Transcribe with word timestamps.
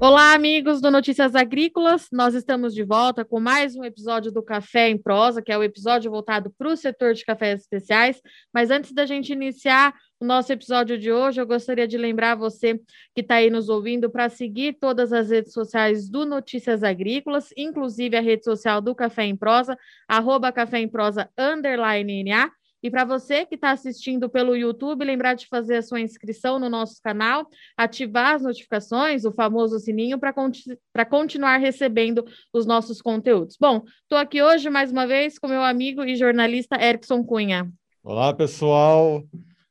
Olá, 0.00 0.32
amigos 0.32 0.80
do 0.80 0.92
Notícias 0.92 1.34
Agrícolas. 1.34 2.06
Nós 2.12 2.32
estamos 2.32 2.72
de 2.72 2.84
volta 2.84 3.24
com 3.24 3.40
mais 3.40 3.74
um 3.74 3.82
episódio 3.82 4.30
do 4.30 4.40
Café 4.40 4.88
em 4.88 4.96
Prosa, 4.96 5.42
que 5.42 5.50
é 5.50 5.58
o 5.58 5.62
episódio 5.62 6.08
voltado 6.08 6.54
para 6.56 6.68
o 6.68 6.76
setor 6.76 7.14
de 7.14 7.24
cafés 7.24 7.62
especiais. 7.62 8.22
Mas 8.54 8.70
antes 8.70 8.92
da 8.92 9.04
gente 9.04 9.32
iniciar 9.32 9.92
o 10.20 10.24
nosso 10.24 10.52
episódio 10.52 10.96
de 10.96 11.10
hoje, 11.10 11.40
eu 11.40 11.46
gostaria 11.48 11.86
de 11.88 11.98
lembrar 11.98 12.36
você 12.36 12.80
que 13.12 13.22
está 13.22 13.36
aí 13.36 13.50
nos 13.50 13.68
ouvindo 13.68 14.08
para 14.08 14.28
seguir 14.28 14.74
todas 14.80 15.12
as 15.12 15.30
redes 15.30 15.52
sociais 15.52 16.08
do 16.08 16.24
Notícias 16.24 16.84
Agrícolas, 16.84 17.48
inclusive 17.56 18.16
a 18.16 18.20
rede 18.20 18.44
social 18.44 18.80
do 18.80 18.94
Café 18.94 19.24
em 19.24 19.36
Prosa, 19.36 19.76
arroba 20.06 20.52
Café 20.52 20.78
em 20.78 20.88
Prosa, 20.88 21.28
underline 21.36 22.22
NA. 22.22 22.52
E 22.82 22.90
para 22.90 23.04
você 23.04 23.44
que 23.44 23.56
está 23.56 23.70
assistindo 23.70 24.28
pelo 24.28 24.54
YouTube, 24.54 25.04
lembrar 25.04 25.34
de 25.34 25.46
fazer 25.46 25.76
a 25.76 25.82
sua 25.82 26.00
inscrição 26.00 26.58
no 26.58 26.68
nosso 26.68 27.00
canal, 27.02 27.46
ativar 27.76 28.36
as 28.36 28.42
notificações, 28.42 29.24
o 29.24 29.32
famoso 29.32 29.78
sininho, 29.78 30.18
para 30.18 30.32
conti 30.32 30.78
continuar 31.10 31.58
recebendo 31.58 32.24
os 32.52 32.66
nossos 32.66 33.00
conteúdos. 33.00 33.56
Bom, 33.58 33.82
estou 34.02 34.18
aqui 34.18 34.42
hoje 34.42 34.70
mais 34.70 34.92
uma 34.92 35.06
vez 35.06 35.38
com 35.38 35.48
meu 35.48 35.62
amigo 35.62 36.04
e 36.04 36.16
jornalista 36.16 36.80
Erickson 36.80 37.24
Cunha. 37.24 37.70
Olá, 38.02 38.32
pessoal. 38.32 39.24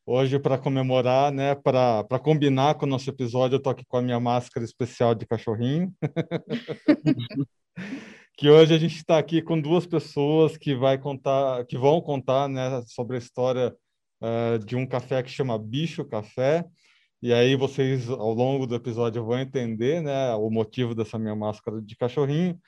Hoje, 0.05 0.39
para 0.39 0.57
comemorar, 0.57 1.33
né, 1.33 1.53
para 1.55 2.19
combinar 2.19 2.75
com 2.75 2.85
o 2.85 2.89
nosso 2.89 3.09
episódio, 3.09 3.55
eu 3.55 3.57
estou 3.57 3.71
aqui 3.71 3.85
com 3.85 3.97
a 3.97 4.01
minha 4.01 4.19
máscara 4.19 4.65
especial 4.65 5.13
de 5.13 5.25
cachorrinho. 5.25 5.93
que 8.37 8.47
hoje 8.51 8.71
a 8.71 8.77
gente 8.77 8.95
está 8.95 9.17
aqui 9.17 9.41
com 9.41 9.59
duas 9.59 9.87
pessoas 9.87 10.55
que 10.55 10.75
vai 10.75 10.95
contar, 10.99 11.65
que 11.65 11.75
vão 11.75 11.99
contar, 11.99 12.47
né, 12.47 12.83
sobre 12.85 13.15
a 13.15 13.19
história 13.19 13.75
uh, 14.21 14.63
de 14.63 14.75
um 14.75 14.85
café 14.85 15.23
que 15.23 15.31
chama 15.31 15.57
Bicho 15.57 16.05
Café. 16.05 16.63
E 17.19 17.33
aí 17.33 17.55
vocês, 17.55 18.07
ao 18.07 18.31
longo 18.31 18.67
do 18.67 18.75
episódio, 18.75 19.25
vão 19.25 19.39
entender, 19.39 20.03
né, 20.03 20.35
o 20.35 20.51
motivo 20.51 20.93
dessa 20.93 21.17
minha 21.17 21.35
máscara 21.35 21.81
de 21.81 21.97
cachorrinho. 21.97 22.59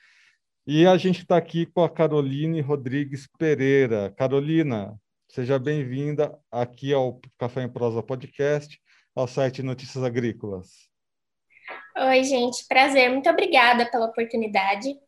E 0.66 0.84
a 0.88 0.96
gente 0.96 1.20
está 1.20 1.36
aqui 1.36 1.66
com 1.66 1.84
a 1.84 1.88
Caroline 1.88 2.60
Rodrigues 2.60 3.28
Pereira. 3.38 4.12
Carolina, 4.18 4.96
seja 5.28 5.56
bem-vinda 5.56 6.36
aqui 6.50 6.92
ao 6.92 7.20
Café 7.38 7.62
em 7.62 7.68
Prosa 7.68 8.02
Podcast, 8.02 8.76
ao 9.14 9.28
site 9.28 9.62
Notícias 9.62 10.02
Agrícolas. 10.02 10.90
Oi, 11.96 12.24
gente, 12.24 12.66
prazer. 12.66 13.08
Muito 13.08 13.30
obrigada 13.30 13.88
pela 13.88 14.06
oportunidade 14.06 14.98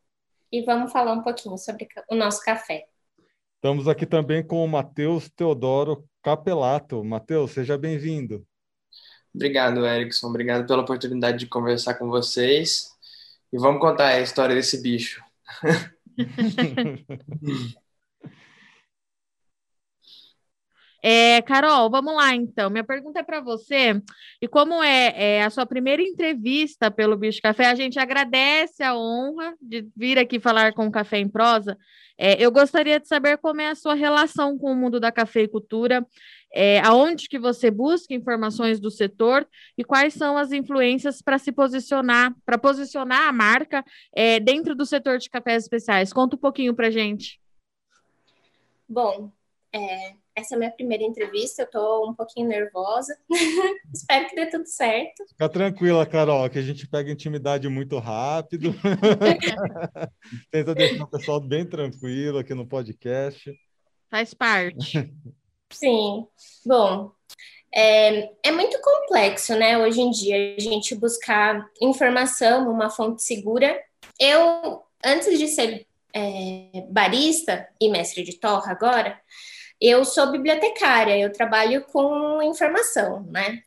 e 0.53 0.63
vamos 0.63 0.93
falar 0.93 1.15
um 1.15 1.23
pouquinho 1.23 1.57
sobre 1.57 1.89
o 2.11 2.15
nosso 2.15 2.45
café. 2.45 2.85
Estamos 3.55 3.89
aqui 3.89 4.05
também 4.05 4.47
com 4.47 4.63
o 4.63 4.69
Matheus 4.69 5.31
Teodoro 5.31 6.05
Capelato. 6.23 7.03
Matheus, 7.03 7.53
seja 7.53 7.79
bem-vindo. 7.79 8.47
Obrigado, 9.35 9.87
Erickson. 9.87 10.29
Obrigado 10.29 10.67
pela 10.67 10.83
oportunidade 10.83 11.39
de 11.39 11.47
conversar 11.47 11.95
com 11.95 12.09
vocês. 12.09 12.91
E 13.53 13.59
vamos 13.59 13.81
contar 13.81 14.09
a 14.09 14.21
história 14.21 14.55
desse 14.55 14.83
bicho. 14.83 15.23
É, 21.03 21.43
Carol, 21.43 21.91
vamos 21.91 22.15
lá 22.15 22.33
então. 22.35 22.71
Minha 22.71 22.85
pergunta 22.85 23.19
é 23.19 23.23
para 23.25 23.41
você. 23.41 24.01
E 24.41 24.47
como 24.47 24.83
é, 24.83 25.13
é, 25.17 25.43
a 25.43 25.51
sua 25.51 25.67
primeira 25.67 26.01
entrevista 26.01 26.93
pelo 26.93 27.17
Bicho 27.17 27.41
Café, 27.43 27.67
a 27.67 27.75
gente 27.75 27.99
agradece 27.99 28.85
a 28.85 28.97
honra 28.97 29.55
de 29.61 29.89
vir 29.97 30.17
aqui 30.17 30.39
falar 30.39 30.73
com 30.73 30.87
o 30.87 30.93
Café 30.93 31.19
em 31.19 31.29
Prosa. 31.29 31.77
É, 32.17 32.41
eu 32.41 32.53
gostaria 32.53 33.01
de 33.01 33.09
saber 33.09 33.39
como 33.39 33.61
é 33.61 33.69
a 33.69 33.75
sua 33.75 33.95
relação 33.95 34.57
com 34.57 34.71
o 34.71 34.77
mundo 34.77 35.01
da 35.01 35.11
cafeicultura, 35.11 36.07
é, 36.55 36.79
aonde 36.81 37.29
que 37.29 37.39
você 37.39 37.69
busca 37.69 38.15
informações 38.15 38.79
do 38.79 38.91
setor 38.91 39.49
e 39.77 39.83
quais 39.83 40.15
são 40.15 40.37
as 40.37 40.53
influências 40.53 41.21
para 41.21 41.39
se 41.39 41.51
posicionar, 41.51 42.33
para 42.47 42.59
posicionar 42.59 43.27
a 43.27 43.33
marca 43.33 43.85
é, 44.15 44.39
dentro 44.39 44.75
do 44.75 44.87
setor 44.87 45.19
de 45.19 45.29
cafés 45.29 45.65
especiais. 45.65 46.13
Conta 46.13 46.37
um 46.37 46.39
pouquinho 46.39 46.75
para 46.75 46.91
gente. 46.91 47.41
Bom, 48.89 49.33
é, 49.73 50.15
essa 50.35 50.55
é 50.55 50.57
a 50.57 50.59
minha 50.59 50.71
primeira 50.71 51.05
entrevista, 51.05 51.63
eu 51.63 51.71
tô 51.71 52.11
um 52.11 52.15
pouquinho 52.15 52.49
nervosa. 52.49 53.17
Espero 53.93 54.29
que 54.29 54.35
dê 54.35 54.47
tudo 54.47 54.67
certo. 54.67 55.27
Fica 55.29 55.49
tranquila, 55.49 56.07
Carol, 56.07 56.49
que 56.49 56.59
a 56.59 56.63
gente 56.63 56.87
pega 56.87 57.11
intimidade 57.11 57.69
muito 57.69 57.99
rápido. 57.99 58.75
Tenta 60.51 60.75
deixar 60.75 61.05
o 61.05 61.11
pessoal 61.11 61.41
bem 61.41 61.67
tranquilo 61.67 62.39
aqui 62.39 62.55
no 62.55 62.67
podcast. 62.67 63.53
Faz 64.11 64.33
parte. 64.35 65.13
Sim. 65.71 66.27
Bom, 66.67 67.13
é, 67.75 68.31
é 68.43 68.51
muito 68.51 68.79
complexo, 68.81 69.55
né, 69.55 69.79
hoje 69.79 70.01
em 70.01 70.11
dia, 70.11 70.57
a 70.57 70.61
gente 70.61 70.95
buscar 70.95 71.67
informação, 71.81 72.71
uma 72.71 72.91
fonte 72.91 73.23
segura. 73.23 73.79
Eu, 74.21 74.83
antes 75.05 75.39
de 75.39 75.49
ser 75.49 75.87
é, 76.15 76.87
barista 76.91 77.67
e 77.81 77.91
mestre 77.91 78.23
de 78.23 78.39
torra 78.39 78.73
agora, 78.73 79.19
eu 79.83 80.05
sou 80.05 80.31
bibliotecária, 80.31 81.19
eu 81.19 81.33
trabalho 81.33 81.85
com 81.87 82.41
informação, 82.41 83.25
né? 83.25 83.61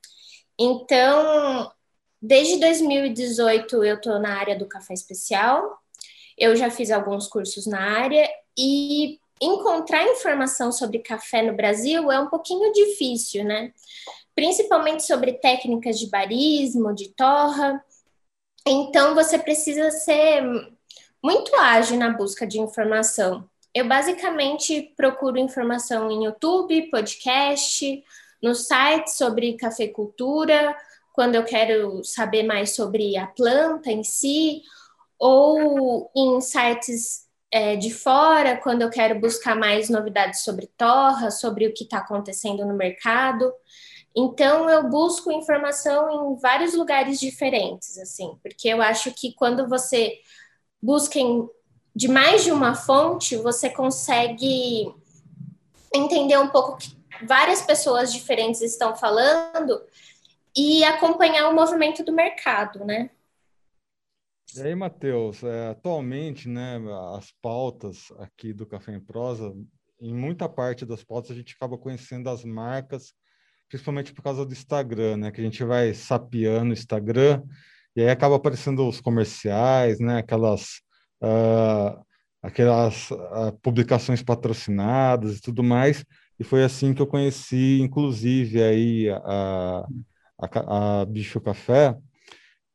Então, 0.58 1.70
desde 2.22 2.58
2018 2.58 3.84
eu 3.84 3.98
estou 3.98 4.18
na 4.18 4.40
área 4.40 4.58
do 4.58 4.66
café 4.66 4.94
especial, 4.94 5.78
eu 6.38 6.56
já 6.56 6.72
fiz 6.72 6.90
alguns 6.90 7.28
cursos 7.28 7.68
na 7.68 7.82
área 7.82 8.30
e 8.58 9.20
encontrar 9.42 10.08
informação 10.08 10.72
sobre 10.72 11.00
café 11.00 11.42
no 11.42 11.54
Brasil 11.54 12.10
é 12.10 12.18
um 12.18 12.30
pouquinho 12.30 12.72
difícil, 12.72 13.44
né? 13.44 13.74
Principalmente 14.34 15.04
sobre 15.04 15.34
técnicas 15.34 16.00
de 16.00 16.08
barismo, 16.08 16.96
de 16.96 17.10
torra. 17.10 17.84
Então, 18.66 19.14
você 19.14 19.38
precisa 19.38 19.92
ser 19.92 20.42
muito 21.22 21.54
ágil 21.58 21.98
na 21.98 22.10
busca 22.10 22.48
de 22.48 22.60
informação. 22.60 23.50
Eu 23.76 23.86
basicamente 23.86 24.94
procuro 24.96 25.38
informação 25.38 26.10
em 26.10 26.24
YouTube, 26.24 26.90
podcast, 26.90 28.02
no 28.42 28.56
site 28.56 29.12
sobre 29.12 29.58
cafeicultura, 29.58 30.74
quando 31.12 31.36
eu 31.36 31.44
quero 31.44 32.02
saber 32.02 32.44
mais 32.44 32.74
sobre 32.74 33.18
a 33.18 33.28
planta 33.28 33.92
em 33.92 34.02
si, 34.02 34.62
ou 35.20 36.10
em 36.16 36.40
sites 36.40 37.26
é, 37.52 37.76
de 37.76 37.94
fora, 37.94 38.56
quando 38.56 38.82
eu 38.82 38.90
quero 38.90 39.20
buscar 39.20 39.58
mais 39.58 39.90
novidades 39.90 40.42
sobre 40.46 40.68
torra, 40.78 41.30
sobre 41.30 41.68
o 41.68 41.74
que 41.74 41.84
está 41.84 41.98
acontecendo 41.98 42.66
no 42.66 42.78
mercado. 42.78 43.52
Então, 44.16 44.70
eu 44.70 44.90
busco 44.90 45.34
informação 45.34 46.10
em 46.10 46.40
vários 46.40 46.74
lugares 46.74 47.20
diferentes, 47.20 47.98
assim, 47.98 48.38
porque 48.42 48.70
eu 48.70 48.82
acho 48.82 49.14
que 49.14 49.34
quando 49.34 49.68
você 49.68 50.18
busca 50.82 51.20
em 51.20 51.46
de 51.96 52.08
mais 52.10 52.44
de 52.44 52.52
uma 52.52 52.76
fonte, 52.76 53.38
você 53.38 53.70
consegue 53.70 54.94
entender 55.94 56.38
um 56.38 56.50
pouco 56.50 56.78
que 56.78 56.94
várias 57.26 57.62
pessoas 57.62 58.12
diferentes 58.12 58.62
estão 58.62 58.96
falando 58.96 59.82
e 60.56 60.84
acompanhar 60.84 61.50
o 61.50 61.56
movimento 61.56 62.04
do 62.04 62.12
mercado, 62.12 62.84
né? 62.84 63.10
E 64.56 64.62
aí, 64.62 64.76
Matheus, 64.76 65.44
é, 65.44 65.70
atualmente, 65.70 66.48
né, 66.48 66.80
as 67.18 67.32
pautas 67.42 68.12
aqui 68.20 68.54
do 68.54 68.66
Café 68.66 68.94
em 68.94 69.00
Prosa, 69.00 69.54
em 70.00 70.14
muita 70.14 70.48
parte 70.48 70.86
das 70.86 71.04
pautas 71.04 71.32
a 71.32 71.36
gente 71.36 71.56
acaba 71.56 71.78
conhecendo 71.78 72.30
as 72.30 72.44
marcas, 72.44 73.14
principalmente 73.68 74.14
por 74.14 74.22
causa 74.22 74.46
do 74.46 74.54
Instagram, 74.54 75.18
né, 75.18 75.32
que 75.32 75.42
a 75.42 75.44
gente 75.44 75.64
vai 75.64 75.94
sapeando 75.94 76.70
o 76.70 76.74
Instagram 76.74 77.44
e 77.96 78.02
aí 78.02 78.10
acaba 78.10 78.36
aparecendo 78.36 78.88
os 78.88 79.02
comerciais, 79.02 80.00
né, 80.00 80.20
aquelas 80.20 80.82
uh, 81.26 82.06
aquelas 82.42 83.10
uh, 83.12 83.52
publicações 83.62 84.22
patrocinadas 84.22 85.38
e 85.38 85.42
tudo 85.42 85.64
mais, 85.64 86.06
e 86.40 86.44
foi 86.44 86.64
assim 86.64 86.94
que 86.94 87.02
eu 87.02 87.08
conheci, 87.08 87.80
inclusive, 87.82 88.62
aí 88.62 89.10
a, 89.10 89.86
a, 90.40 91.02
a 91.02 91.06
Bicho 91.06 91.42
Café. 91.42 91.96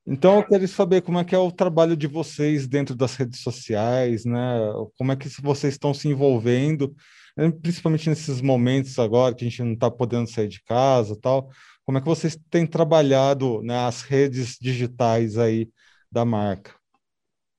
Então, 0.06 0.36
eu 0.38 0.46
queria 0.46 0.66
saber 0.66 1.02
como 1.02 1.18
é 1.18 1.24
que 1.24 1.34
é 1.34 1.38
o 1.38 1.52
trabalho 1.52 1.96
de 1.96 2.06
vocês 2.06 2.66
dentro 2.66 2.94
das 2.96 3.14
redes 3.16 3.40
sociais, 3.40 4.24
né? 4.24 4.58
Como 4.98 5.12
é 5.12 5.16
que 5.16 5.28
vocês 5.42 5.74
estão 5.74 5.92
se 5.92 6.08
envolvendo, 6.08 6.94
né? 7.36 7.50
principalmente 7.50 8.08
nesses 8.08 8.40
momentos 8.40 8.98
agora 8.98 9.34
que 9.34 9.44
a 9.44 9.48
gente 9.48 9.62
não 9.62 9.74
está 9.74 9.90
podendo 9.90 10.28
sair 10.28 10.48
de 10.48 10.62
casa 10.64 11.16
tal. 11.20 11.50
Como 11.84 11.98
é 11.98 12.00
que 12.00 12.06
vocês 12.08 12.38
têm 12.50 12.66
trabalhado 12.66 13.62
né, 13.62 13.76
as 13.86 14.02
redes 14.02 14.56
digitais 14.60 15.36
aí 15.38 15.68
da 16.10 16.24
marca? 16.24 16.79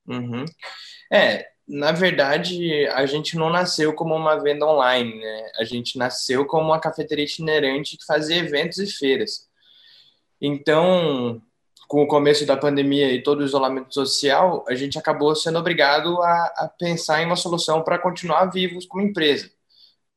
Uhum. 0.07 0.45
É, 1.11 1.47
na 1.67 1.91
verdade, 1.91 2.87
a 2.87 3.05
gente 3.05 3.37
não 3.37 3.49
nasceu 3.49 3.93
como 3.93 4.15
uma 4.15 4.35
venda 4.41 4.65
online, 4.65 5.19
né? 5.19 5.51
A 5.59 5.63
gente 5.63 5.97
nasceu 5.97 6.45
como 6.45 6.65
uma 6.65 6.79
cafeteria 6.79 7.25
itinerante 7.25 7.97
que 7.97 8.05
fazia 8.05 8.37
eventos 8.37 8.77
e 8.79 8.87
feiras. 8.87 9.49
Então, 10.41 11.41
com 11.87 12.03
o 12.03 12.07
começo 12.07 12.45
da 12.45 12.57
pandemia 12.57 13.11
e 13.13 13.21
todo 13.23 13.41
o 13.41 13.45
isolamento 13.45 13.93
social, 13.93 14.65
a 14.67 14.75
gente 14.75 14.97
acabou 14.97 15.35
sendo 15.35 15.59
obrigado 15.59 16.21
a, 16.21 16.45
a 16.57 16.67
pensar 16.69 17.21
em 17.21 17.25
uma 17.25 17.35
solução 17.35 17.83
para 17.83 17.99
continuar 17.99 18.45
vivos 18.45 18.85
como 18.85 19.03
empresa. 19.03 19.51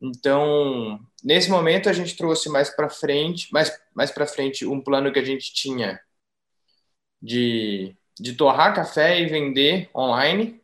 Então, 0.01 1.01
nesse 1.23 1.51
momento 1.51 1.89
a 1.89 1.93
gente 1.93 2.17
trouxe 2.17 2.49
mais 2.49 2.71
para 2.71 2.91
frente, 2.91 3.49
mais 3.53 3.73
mais 3.95 4.11
para 4.11 4.27
frente 4.27 4.67
um 4.67 4.81
plano 4.81 5.13
que 5.13 5.19
a 5.19 5.25
gente 5.25 5.53
tinha 5.55 6.01
de 7.23 7.97
de 8.19 8.35
torrar 8.35 8.75
café 8.75 9.21
e 9.21 9.27
vender 9.27 9.89
online. 9.95 10.61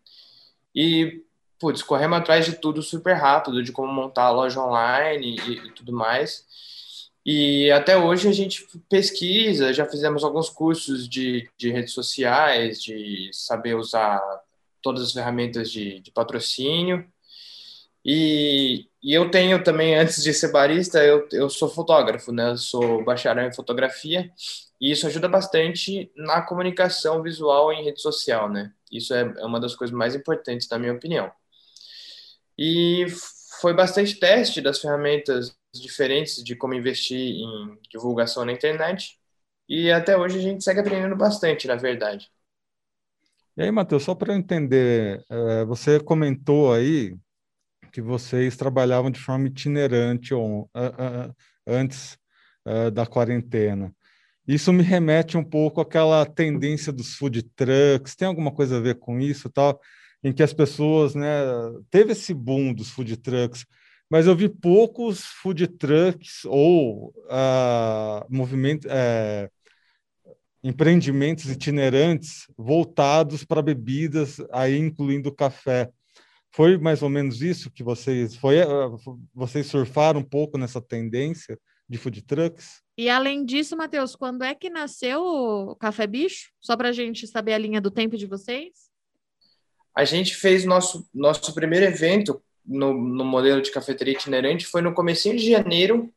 E, 0.75 1.23
putz, 1.59 1.83
corremos 1.83 2.19
atrás 2.19 2.47
de 2.47 2.55
tudo 2.55 2.83
super 2.83 3.15
rápido, 3.15 3.63
de 3.63 3.73
como 3.73 3.93
montar 3.93 4.25
a 4.25 4.31
loja 4.31 4.61
online 4.61 5.37
e, 5.37 5.53
e 5.67 5.71
tudo 5.73 5.93
mais. 5.93 6.45
E 7.25 7.71
até 7.71 7.97
hoje 7.97 8.29
a 8.29 8.33
gente 8.33 8.67
pesquisa, 8.89 9.75
já 9.75 9.85
fizemos 9.87 10.25
alguns 10.25 10.49
cursos 10.49 11.09
de, 11.09 11.49
de 11.57 11.71
redes 11.71 11.93
sociais, 11.93 12.83
de 12.83 13.31
saber 13.33 13.75
usar 13.75 14.21
todas 14.83 15.03
as 15.03 15.13
ferramentas 15.13 15.71
de, 15.71 16.01
de 16.01 16.11
patrocínio. 16.11 17.07
E, 18.03 18.87
e, 19.03 19.13
eu 19.13 19.31
tenho 19.31 19.63
também, 19.63 19.95
antes 19.99 20.23
de 20.23 20.33
ser 20.33 20.51
barista, 20.53 21.05
eu, 21.05 21.29
eu 21.33 21.51
sou 21.51 21.69
fotógrafo, 21.69 22.33
né? 22.33 22.51
Eu 22.53 22.57
sou 22.57 23.05
bacharel 23.05 23.49
em 23.49 23.55
fotografia 23.55 24.33
e 24.81 24.91
isso 24.91 25.07
ajuda 25.07 25.29
bastante 25.29 26.11
na 26.17 26.41
comunicação 26.41 27.23
visual 27.23 27.73
em 27.73 27.85
rede 27.85 28.01
social, 28.01 28.49
né? 28.49 28.73
Isso 28.91 29.13
é, 29.13 29.21
é 29.21 29.45
uma 29.45 29.61
das 29.61 29.75
coisas 29.75 29.95
mais 29.95 30.15
importantes, 30.15 30.69
na 30.69 30.79
minha 30.79 30.95
opinião. 30.95 31.31
E 32.59 33.07
foi 33.61 33.75
bastante 33.75 34.19
teste 34.19 34.61
das 34.61 34.81
ferramentas 34.81 35.55
diferentes 35.75 36.43
de 36.43 36.57
como 36.57 36.75
investir 36.75 37.19
em 37.19 37.79
divulgação 37.91 38.45
na 38.45 38.53
internet. 38.53 39.19
E 39.69 39.91
até 39.93 40.17
hoje 40.17 40.39
a 40.39 40.43
gente 40.43 40.65
segue 40.65 40.81
aprendendo 40.81 41.15
bastante, 41.15 41.67
na 41.67 41.77
verdade. 41.77 42.31
E 43.57 43.63
aí, 43.63 43.71
Matheus, 43.71 44.03
só 44.05 44.15
para 44.15 44.33
eu 44.33 44.39
entender, 44.39 45.23
é, 45.29 45.65
você 45.65 46.01
comentou 46.01 46.73
aí 46.73 47.15
que 47.93 48.01
vocês 48.01 48.57
trabalhavam 48.57 49.11
de 49.11 49.21
forma 49.21 49.49
itinerante 49.49 50.33
antes 51.67 52.19
é, 52.65 52.91
da 52.91 53.05
quarentena. 53.05 53.95
Isso 54.51 54.73
me 54.73 54.83
remete 54.83 55.37
um 55.37 55.45
pouco 55.45 55.81
àquela 55.81 56.27
tendência 56.27 56.93
dos 56.93 57.15
food 57.15 57.41
trucks. 57.55 58.17
Tem 58.17 58.27
alguma 58.27 58.51
coisa 58.51 58.79
a 58.79 58.81
ver 58.81 58.99
com 58.99 59.21
isso, 59.21 59.49
tal? 59.49 59.81
Em 60.25 60.33
que 60.33 60.43
as 60.43 60.53
pessoas, 60.53 61.15
né, 61.15 61.29
teve 61.89 62.11
esse 62.11 62.35
boom 62.35 62.75
dos 62.75 62.91
food 62.91 63.17
trucks, 63.19 63.65
mas 64.11 64.27
eu 64.27 64.35
vi 64.35 64.49
poucos 64.49 65.21
food 65.21 65.69
trucks 65.69 66.45
ou 66.47 67.15
uh, 67.27 68.27
movimento, 68.29 68.89
uh, 68.89 69.49
empreendimentos 70.65 71.49
itinerantes 71.49 72.49
voltados 72.59 73.45
para 73.45 73.63
bebidas, 73.63 74.39
aí 74.51 74.77
incluindo 74.77 75.33
café. 75.33 75.89
Foi 76.51 76.77
mais 76.77 77.03
ou 77.03 77.09
menos 77.09 77.41
isso 77.41 77.71
que 77.71 77.85
vocês 77.85 78.35
foi 78.35 78.61
uh, 78.65 78.99
vocês 79.33 79.69
surfaram 79.69 80.19
um 80.19 80.25
pouco 80.25 80.59
nessa 80.59 80.83
tendência 80.83 81.57
de 81.89 81.97
food 81.99 82.21
trucks? 82.23 82.83
E 83.01 83.09
além 83.09 83.47
disso, 83.47 83.75
Matheus, 83.79 84.15
quando 84.15 84.45
é 84.45 84.55
que 84.55 84.69
nasceu 84.69 85.23
o 85.23 85.75
Café 85.75 86.07
Bicho? 86.07 86.51
Só 86.61 86.77
para 86.77 86.91
a 86.91 86.93
gente 86.93 87.27
saber 87.27 87.55
a 87.55 87.59
linha 87.59 87.81
do 87.81 87.91
tempo 87.91 88.15
de 88.15 88.27
vocês. 88.27 88.91
A 89.97 90.05
gente 90.05 90.35
fez 90.35 90.67
nosso 90.67 91.09
nosso 91.15 91.55
primeiro 91.55 91.87
evento 91.87 92.43
no, 92.63 92.93
no 92.93 93.25
modelo 93.25 93.63
de 93.63 93.71
cafeteria 93.71 94.13
itinerante 94.13 94.67
foi 94.67 94.83
no 94.83 94.93
comecinho 94.93 95.35
de 95.35 95.51
janeiro. 95.51 96.13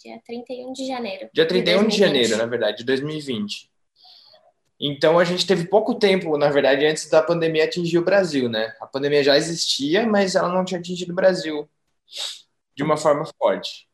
Dia 0.00 0.22
31 0.24 0.72
de 0.74 0.86
janeiro. 0.86 1.28
Dia 1.34 1.48
31 1.48 1.82
de, 1.82 1.88
de 1.88 1.98
janeiro, 1.98 2.36
na 2.36 2.46
verdade, 2.46 2.78
de 2.78 2.84
2020. 2.84 3.68
Então 4.78 5.18
a 5.18 5.24
gente 5.24 5.44
teve 5.44 5.66
pouco 5.66 5.96
tempo, 5.96 6.38
na 6.38 6.50
verdade, 6.50 6.86
antes 6.86 7.10
da 7.10 7.20
pandemia 7.20 7.64
atingir 7.64 7.98
o 7.98 8.04
Brasil, 8.04 8.48
né? 8.48 8.76
A 8.80 8.86
pandemia 8.86 9.24
já 9.24 9.36
existia, 9.36 10.06
mas 10.06 10.36
ela 10.36 10.54
não 10.54 10.64
tinha 10.64 10.78
atingido 10.78 11.10
o 11.10 11.16
Brasil 11.16 11.68
de 12.76 12.84
uma 12.84 12.96
forma 12.96 13.24
forte. 13.36 13.88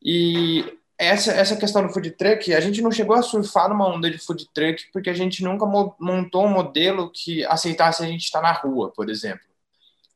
E 0.00 0.78
essa, 0.98 1.32
essa 1.32 1.56
questão 1.56 1.86
do 1.86 1.92
food 1.92 2.10
truck, 2.12 2.52
a 2.52 2.60
gente 2.60 2.82
não 2.82 2.90
chegou 2.90 3.14
a 3.16 3.22
surfar 3.22 3.68
numa 3.68 3.88
onda 3.88 4.10
de 4.10 4.18
food 4.18 4.48
truck 4.52 4.90
porque 4.92 5.10
a 5.10 5.14
gente 5.14 5.44
nunca 5.44 5.64
montou 5.98 6.44
um 6.44 6.50
modelo 6.50 7.10
que 7.10 7.44
aceitasse 7.46 8.02
a 8.02 8.06
gente 8.06 8.24
estar 8.24 8.42
na 8.42 8.52
rua, 8.52 8.90
por 8.90 9.08
exemplo 9.08 9.48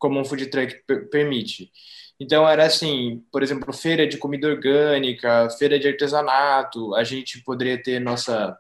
como 0.03 0.19
um 0.19 0.25
food 0.25 0.47
truck 0.47 0.83
permite. 1.13 1.71
Então 2.19 2.49
era 2.49 2.67
assim, 2.67 3.25
por 3.31 3.41
exemplo, 3.41 3.73
feira 3.73 4.05
de 4.05 4.19
comida 4.19 4.49
orgânica, 4.49 5.49
feira 5.51 5.79
de 5.79 5.87
artesanato, 5.87 6.93
a 6.97 7.05
gente 7.05 7.41
poderia 7.45 7.81
ter 7.81 8.01
nossa 8.01 8.59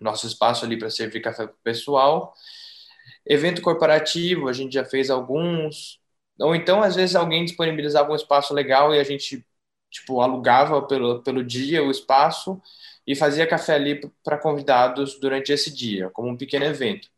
nosso 0.00 0.26
espaço 0.26 0.64
ali 0.64 0.76
para 0.76 0.90
servir 0.90 1.20
café 1.20 1.46
para 1.46 1.54
o 1.54 1.62
pessoal. 1.62 2.34
Evento 3.24 3.62
corporativo, 3.62 4.48
a 4.48 4.52
gente 4.52 4.74
já 4.74 4.84
fez 4.84 5.10
alguns. 5.10 6.00
Ou 6.40 6.56
então, 6.56 6.82
às 6.82 6.96
vezes, 6.96 7.14
alguém 7.14 7.44
disponibilizava 7.44 8.10
um 8.10 8.16
espaço 8.16 8.52
legal 8.52 8.92
e 8.92 8.98
a 8.98 9.04
gente 9.04 9.46
tipo 9.92 10.20
alugava 10.20 10.82
pelo, 10.82 11.22
pelo 11.22 11.44
dia 11.44 11.84
o 11.84 11.90
espaço 11.90 12.60
e 13.06 13.14
fazia 13.14 13.46
café 13.46 13.74
ali 13.74 14.00
para 14.24 14.38
convidados 14.38 15.20
durante 15.20 15.52
esse 15.52 15.72
dia, 15.72 16.10
como 16.10 16.28
um 16.28 16.36
pequeno 16.36 16.64
evento. 16.64 17.08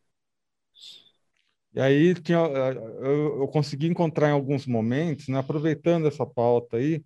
E 1.75 1.81
aí 1.81 2.15
tinha, 2.15 2.39
eu, 2.39 3.41
eu 3.41 3.49
consegui 3.49 3.87
encontrar 3.87 4.29
em 4.29 4.33
alguns 4.33 4.67
momentos, 4.67 5.29
né, 5.29 5.39
aproveitando 5.39 6.07
essa 6.07 6.25
pauta 6.25 6.77
aí, 6.77 7.05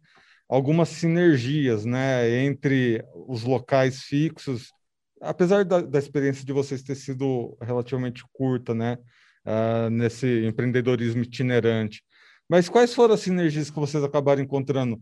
algumas 0.48 0.88
sinergias 0.90 1.84
né, 1.84 2.44
entre 2.44 3.02
os 3.26 3.44
locais 3.44 4.02
fixos, 4.02 4.72
apesar 5.20 5.64
da, 5.64 5.80
da 5.80 5.98
experiência 5.98 6.44
de 6.44 6.52
vocês 6.52 6.82
ter 6.82 6.94
sido 6.94 7.56
relativamente 7.60 8.22
curta 8.32 8.74
né, 8.74 8.98
uh, 9.46 9.90
nesse 9.90 10.44
empreendedorismo 10.46 11.22
itinerante. 11.22 12.02
Mas 12.48 12.68
quais 12.68 12.94
foram 12.94 13.14
as 13.14 13.20
sinergias 13.20 13.70
que 13.70 13.78
vocês 13.78 14.02
acabaram 14.02 14.42
encontrando? 14.42 14.98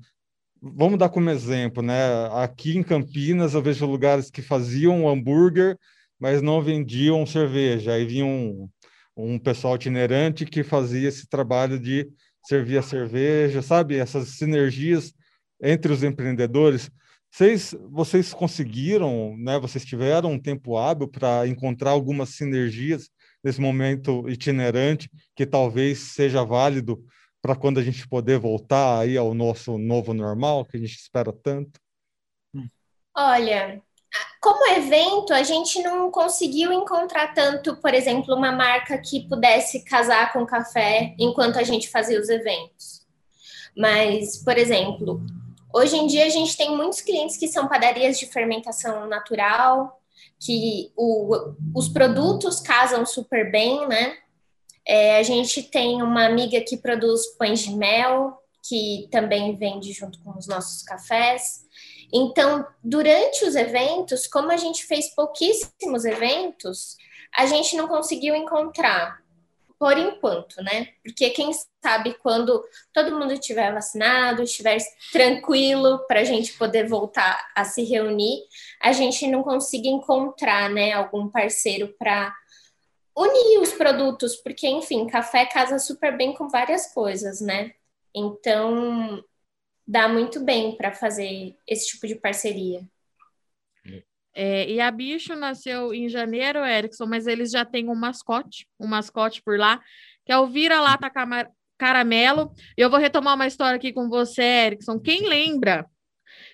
Vamos 0.60 0.98
dar 0.98 1.08
como 1.08 1.30
exemplo, 1.30 1.82
né? 1.82 1.94
Aqui 2.32 2.76
em 2.76 2.82
Campinas 2.82 3.54
eu 3.54 3.62
vejo 3.62 3.86
lugares 3.86 4.30
que 4.30 4.40
faziam 4.42 5.08
hambúrguer, 5.08 5.78
mas 6.18 6.40
não 6.40 6.62
vendiam 6.62 7.26
cerveja. 7.26 7.92
Aí 7.92 8.06
vinham 8.06 8.68
um 9.16 9.38
pessoal 9.38 9.76
itinerante 9.76 10.44
que 10.46 10.62
fazia 10.62 11.08
esse 11.08 11.28
trabalho 11.28 11.78
de 11.78 12.08
servir 12.42 12.78
a 12.78 12.82
cerveja, 12.82 13.60
sabe? 13.62 13.96
Essas 13.96 14.28
sinergias 14.30 15.12
entre 15.62 15.92
os 15.92 16.02
empreendedores. 16.02 16.90
Vocês, 17.30 17.74
vocês 17.90 18.32
conseguiram, 18.32 19.36
né? 19.36 19.58
Vocês 19.58 19.84
tiveram 19.84 20.32
um 20.32 20.38
tempo 20.38 20.76
hábil 20.78 21.08
para 21.08 21.46
encontrar 21.46 21.90
algumas 21.90 22.30
sinergias 22.30 23.10
nesse 23.44 23.60
momento 23.60 24.28
itinerante 24.28 25.10
que 25.34 25.44
talvez 25.44 25.98
seja 26.14 26.42
válido 26.44 27.02
para 27.46 27.54
quando 27.54 27.78
a 27.78 27.82
gente 27.82 28.08
poder 28.08 28.40
voltar 28.40 28.98
aí 28.98 29.16
ao 29.16 29.32
nosso 29.32 29.78
novo 29.78 30.12
normal, 30.12 30.64
que 30.64 30.76
a 30.76 30.80
gente 30.80 30.96
espera 30.96 31.32
tanto? 31.32 31.78
Olha, 33.16 33.80
como 34.40 34.66
evento, 34.72 35.32
a 35.32 35.44
gente 35.44 35.80
não 35.80 36.10
conseguiu 36.10 36.72
encontrar 36.72 37.32
tanto, 37.34 37.76
por 37.76 37.94
exemplo, 37.94 38.34
uma 38.34 38.50
marca 38.50 38.98
que 38.98 39.28
pudesse 39.28 39.84
casar 39.84 40.32
com 40.32 40.44
café 40.44 41.14
enquanto 41.20 41.56
a 41.56 41.62
gente 41.62 41.88
fazia 41.88 42.20
os 42.20 42.28
eventos. 42.28 43.06
Mas, 43.76 44.42
por 44.42 44.58
exemplo, 44.58 45.24
hoje 45.72 45.96
em 45.96 46.08
dia 46.08 46.26
a 46.26 46.30
gente 46.30 46.56
tem 46.56 46.76
muitos 46.76 47.00
clientes 47.00 47.36
que 47.36 47.46
são 47.46 47.68
padarias 47.68 48.18
de 48.18 48.26
fermentação 48.26 49.06
natural, 49.06 50.02
que 50.40 50.90
o, 50.96 51.54
os 51.76 51.88
produtos 51.88 52.58
casam 52.58 53.06
super 53.06 53.52
bem, 53.52 53.86
né? 53.86 54.16
É, 54.86 55.18
a 55.18 55.22
gente 55.22 55.62
tem 55.64 56.00
uma 56.02 56.24
amiga 56.24 56.60
que 56.60 56.76
produz 56.76 57.26
pães 57.36 57.60
de 57.60 57.74
mel, 57.74 58.38
que 58.68 59.08
também 59.10 59.56
vende 59.56 59.92
junto 59.92 60.22
com 60.22 60.36
os 60.38 60.46
nossos 60.46 60.82
cafés. 60.82 61.66
Então, 62.12 62.66
durante 62.82 63.44
os 63.44 63.56
eventos, 63.56 64.26
como 64.26 64.50
a 64.52 64.56
gente 64.56 64.84
fez 64.84 65.14
pouquíssimos 65.14 66.04
eventos, 66.04 66.96
a 67.36 67.46
gente 67.46 67.76
não 67.76 67.88
conseguiu 67.88 68.34
encontrar, 68.34 69.20
por 69.78 69.98
enquanto, 69.98 70.62
né? 70.62 70.88
Porque 71.04 71.30
quem 71.30 71.50
sabe 71.82 72.14
quando 72.22 72.64
todo 72.92 73.18
mundo 73.18 73.32
estiver 73.32 73.74
vacinado, 73.74 74.42
estiver 74.42 74.78
tranquilo 75.12 75.98
para 76.06 76.20
a 76.20 76.24
gente 76.24 76.52
poder 76.54 76.88
voltar 76.88 77.46
a 77.54 77.64
se 77.64 77.82
reunir, 77.84 78.38
a 78.80 78.92
gente 78.92 79.26
não 79.26 79.42
consiga 79.42 79.88
encontrar, 79.88 80.70
né, 80.70 80.92
algum 80.92 81.28
parceiro 81.28 81.94
para 81.98 82.34
unir 83.16 83.60
os 83.60 83.72
produtos, 83.72 84.36
porque, 84.36 84.68
enfim, 84.68 85.06
café 85.06 85.46
casa 85.46 85.78
super 85.78 86.16
bem 86.16 86.34
com 86.34 86.48
várias 86.48 86.92
coisas, 86.92 87.40
né? 87.40 87.72
Então, 88.14 89.24
dá 89.86 90.08
muito 90.08 90.40
bem 90.40 90.76
para 90.76 90.92
fazer 90.92 91.56
esse 91.66 91.88
tipo 91.88 92.06
de 92.06 92.16
parceria. 92.16 92.86
É, 94.34 94.68
e 94.68 94.80
a 94.80 94.90
Bicho 94.90 95.34
nasceu 95.34 95.94
em 95.94 96.10
janeiro, 96.10 96.58
Erickson, 96.58 97.06
mas 97.06 97.26
eles 97.26 97.50
já 97.50 97.64
têm 97.64 97.88
um 97.88 97.94
mascote, 97.94 98.68
um 98.78 98.86
mascote 98.86 99.42
por 99.42 99.58
lá, 99.58 99.80
que 100.26 100.32
é 100.32 100.36
o 100.36 100.46
Vira-Lata 100.46 101.10
Caramelo. 101.78 102.52
Eu 102.76 102.90
vou 102.90 102.98
retomar 102.98 103.34
uma 103.34 103.46
história 103.46 103.76
aqui 103.76 103.94
com 103.94 104.10
você, 104.10 104.42
Erickson. 104.42 105.00
Quem 105.00 105.26
lembra 105.26 105.86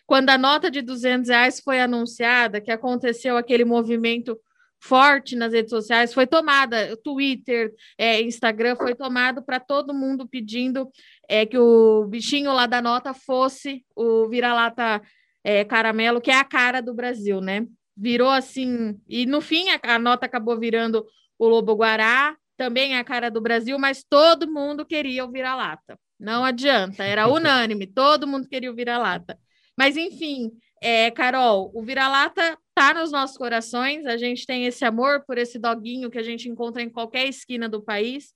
quando 0.06 0.30
a 0.30 0.38
nota 0.38 0.70
de 0.70 0.80
200 0.80 1.28
reais 1.28 1.60
foi 1.60 1.80
anunciada, 1.80 2.60
que 2.60 2.70
aconteceu 2.70 3.36
aquele 3.36 3.64
movimento 3.64 4.38
forte 4.82 5.36
nas 5.36 5.52
redes 5.52 5.70
sociais, 5.70 6.12
foi 6.12 6.26
tomada, 6.26 6.96
Twitter, 7.04 7.72
é, 7.96 8.20
Instagram, 8.20 8.76
foi 8.76 8.94
tomado 8.94 9.42
para 9.42 9.60
todo 9.60 9.94
mundo 9.94 10.26
pedindo 10.26 10.90
é, 11.28 11.46
que 11.46 11.56
o 11.56 12.04
bichinho 12.06 12.52
lá 12.52 12.66
da 12.66 12.82
nota 12.82 13.14
fosse 13.14 13.84
o 13.94 14.28
vira-lata 14.28 15.00
é, 15.44 15.64
caramelo, 15.64 16.20
que 16.20 16.30
é 16.30 16.38
a 16.38 16.44
cara 16.44 16.80
do 16.80 16.92
Brasil, 16.92 17.40
né? 17.40 17.66
virou 17.96 18.30
assim, 18.30 19.00
e 19.08 19.26
no 19.26 19.40
fim 19.40 19.68
a, 19.68 19.94
a 19.94 19.98
nota 19.98 20.26
acabou 20.26 20.58
virando 20.58 21.06
o 21.38 21.46
Lobo 21.46 21.74
Guará, 21.74 22.36
também 22.56 22.96
a 22.96 23.04
cara 23.04 23.30
do 23.30 23.40
Brasil, 23.40 23.78
mas 23.78 24.04
todo 24.04 24.50
mundo 24.50 24.84
queria 24.84 25.24
o 25.24 25.30
vira-lata. 25.30 25.98
Não 26.18 26.44
adianta, 26.44 27.02
era 27.02 27.26
unânime, 27.28 27.86
todo 27.86 28.26
mundo 28.26 28.48
queria 28.48 28.70
o 28.70 28.74
vira-lata. 28.74 29.38
Mas 29.76 29.96
enfim, 29.96 30.50
é, 30.80 31.10
Carol, 31.10 31.70
o 31.74 31.82
vira-lata 31.82 32.58
tá 32.74 32.94
nos 32.94 33.10
nossos 33.10 33.36
corações, 33.36 34.06
a 34.06 34.16
gente 34.16 34.46
tem 34.46 34.64
esse 34.64 34.84
amor 34.84 35.24
por 35.26 35.38
esse 35.38 35.58
doguinho 35.58 36.10
que 36.10 36.18
a 36.18 36.22
gente 36.22 36.48
encontra 36.48 36.82
em 36.82 36.90
qualquer 36.90 37.26
esquina 37.26 37.68
do 37.68 37.82
país. 37.82 38.34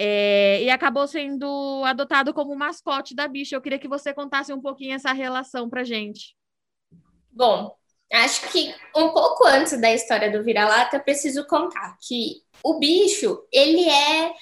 É, 0.00 0.62
e 0.62 0.70
acabou 0.70 1.08
sendo 1.08 1.82
adotado 1.84 2.32
como 2.32 2.54
mascote 2.54 3.16
da 3.16 3.26
bicha. 3.26 3.56
Eu 3.56 3.60
queria 3.60 3.80
que 3.80 3.88
você 3.88 4.14
contasse 4.14 4.52
um 4.52 4.60
pouquinho 4.60 4.94
essa 4.94 5.12
relação 5.12 5.68
para 5.68 5.82
gente. 5.82 6.36
Bom, 7.32 7.74
acho 8.12 8.48
que 8.52 8.72
um 8.94 9.08
pouco 9.08 9.44
antes 9.44 9.80
da 9.80 9.92
história 9.92 10.30
do 10.30 10.44
vira-lata, 10.44 11.00
preciso 11.00 11.44
contar 11.46 11.98
que 12.00 12.42
o 12.62 12.78
bicho, 12.78 13.44
ele 13.52 13.88
é. 13.88 14.32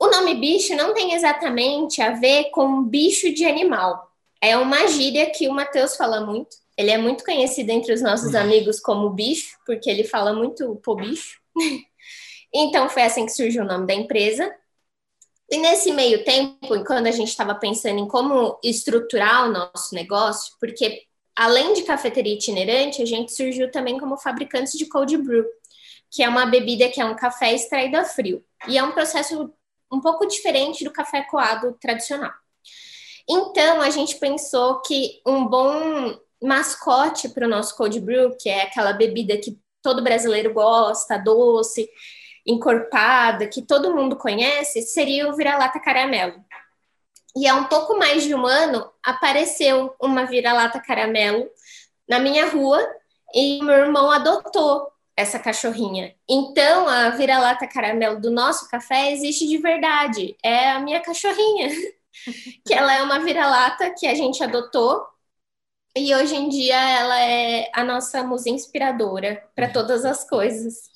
O 0.00 0.08
nome 0.08 0.36
bicho 0.36 0.74
não 0.76 0.94
tem 0.94 1.14
exatamente 1.14 2.00
a 2.00 2.10
ver 2.10 2.50
com 2.50 2.84
bicho 2.84 3.34
de 3.34 3.44
animal. 3.44 4.08
É 4.40 4.56
uma 4.56 4.86
gíria 4.86 5.30
que 5.30 5.48
o 5.48 5.52
Matheus 5.52 5.96
fala 5.96 6.24
muito. 6.24 6.63
Ele 6.76 6.90
é 6.90 6.98
muito 6.98 7.24
conhecido 7.24 7.70
entre 7.70 7.92
os 7.92 8.02
nossos 8.02 8.34
amigos 8.34 8.80
como 8.80 9.10
bicho, 9.10 9.56
porque 9.64 9.88
ele 9.88 10.04
fala 10.04 10.32
muito 10.32 10.76
pô 10.76 10.96
bicho. 10.96 11.40
então 12.52 12.88
foi 12.88 13.02
assim 13.02 13.26
que 13.26 13.32
surgiu 13.32 13.62
o 13.62 13.66
nome 13.66 13.86
da 13.86 13.94
empresa. 13.94 14.52
E 15.50 15.58
nesse 15.58 15.92
meio 15.92 16.24
tempo, 16.24 16.84
quando 16.84 17.06
a 17.06 17.10
gente 17.10 17.28
estava 17.28 17.54
pensando 17.54 17.98
em 17.98 18.08
como 18.08 18.58
estruturar 18.62 19.46
o 19.46 19.52
nosso 19.52 19.94
negócio, 19.94 20.54
porque 20.58 21.02
além 21.36 21.74
de 21.74 21.82
cafeteria 21.82 22.34
itinerante, 22.34 23.02
a 23.02 23.06
gente 23.06 23.32
surgiu 23.32 23.70
também 23.70 23.98
como 23.98 24.16
fabricante 24.16 24.78
de 24.78 24.86
cold 24.86 25.16
brew, 25.18 25.44
que 26.10 26.22
é 26.22 26.28
uma 26.28 26.46
bebida 26.46 26.88
que 26.88 27.00
é 27.00 27.04
um 27.04 27.16
café 27.16 27.52
extraído 27.52 27.96
a 27.96 28.04
frio. 28.04 28.44
E 28.66 28.78
é 28.78 28.82
um 28.82 28.92
processo 28.92 29.52
um 29.92 30.00
pouco 30.00 30.26
diferente 30.26 30.82
do 30.82 30.90
café 30.90 31.22
coado 31.22 31.76
tradicional. 31.80 32.32
Então, 33.28 33.80
a 33.80 33.90
gente 33.90 34.16
pensou 34.16 34.80
que 34.82 35.20
um 35.26 35.46
bom 35.46 36.18
mascote 36.44 37.28
para 37.28 37.46
o 37.46 37.50
nosso 37.50 37.76
cold 37.76 37.98
brew, 38.00 38.36
que 38.36 38.48
é 38.48 38.62
aquela 38.62 38.92
bebida 38.92 39.36
que 39.36 39.58
todo 39.82 40.02
brasileiro 40.02 40.52
gosta, 40.52 41.18
doce, 41.18 41.88
encorpada, 42.46 43.46
que 43.46 43.62
todo 43.62 43.94
mundo 43.94 44.16
conhece, 44.16 44.82
seria 44.82 45.28
o 45.28 45.34
vira-lata 45.34 45.80
caramelo. 45.80 46.42
E 47.36 47.48
há 47.48 47.54
um 47.54 47.64
pouco 47.64 47.96
mais 47.98 48.22
de 48.22 48.34
um 48.34 48.46
ano 48.46 48.88
apareceu 49.02 49.94
uma 50.00 50.24
vira-lata 50.24 50.80
caramelo 50.80 51.48
na 52.08 52.18
minha 52.18 52.48
rua 52.48 52.80
e 53.34 53.60
meu 53.62 53.74
irmão 53.74 54.10
adotou 54.10 54.88
essa 55.16 55.38
cachorrinha. 55.38 56.14
Então, 56.28 56.88
a 56.88 57.10
vira-lata 57.10 57.66
caramelo 57.66 58.20
do 58.20 58.30
nosso 58.30 58.68
café 58.68 59.12
existe 59.12 59.46
de 59.46 59.58
verdade. 59.58 60.36
É 60.42 60.70
a 60.70 60.80
minha 60.80 61.00
cachorrinha. 61.00 61.68
que 62.66 62.72
ela 62.72 62.94
é 62.94 63.02
uma 63.02 63.18
vira-lata 63.20 63.90
que 63.90 64.06
a 64.06 64.14
gente 64.14 64.42
adotou 64.42 65.04
e 65.96 66.14
hoje 66.14 66.34
em 66.34 66.48
dia 66.48 66.76
ela 66.76 67.20
é 67.20 67.70
a 67.72 67.84
nossa 67.84 68.22
musa 68.24 68.50
inspiradora 68.50 69.42
para 69.54 69.70
todas 69.70 70.04
as 70.04 70.28
coisas. 70.28 70.92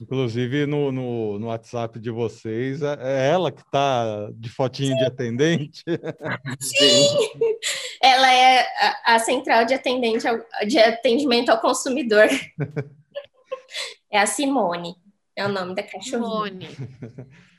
Inclusive 0.00 0.66
no, 0.66 0.92
no, 0.92 1.38
no, 1.38 1.46
WhatsApp 1.48 1.98
de 1.98 2.10
vocês, 2.10 2.82
é, 2.82 2.98
é 3.00 3.30
ela 3.30 3.50
que 3.50 3.62
está 3.62 4.28
de 4.34 4.48
fotinho 4.48 4.92
Sim. 4.92 4.96
de 4.96 5.04
atendente. 5.04 5.84
Sim, 6.60 7.08
ela 8.02 8.32
é 8.32 8.60
a, 8.60 9.14
a, 9.14 9.18
central 9.18 9.64
de, 9.64 9.74
atendente 9.74 10.26
ao, 10.26 10.38
de 10.66 10.78
atendimento 10.78 11.50
ao 11.50 11.60
consumidor. 11.60 12.28
É 14.10 14.18
a 14.20 14.26
Simone, 14.26 14.94
é 15.34 15.44
o 15.44 15.48
nome 15.48 15.74
da 15.74 15.82
cachorrinha. 15.82 16.68
Simone. 16.68 16.68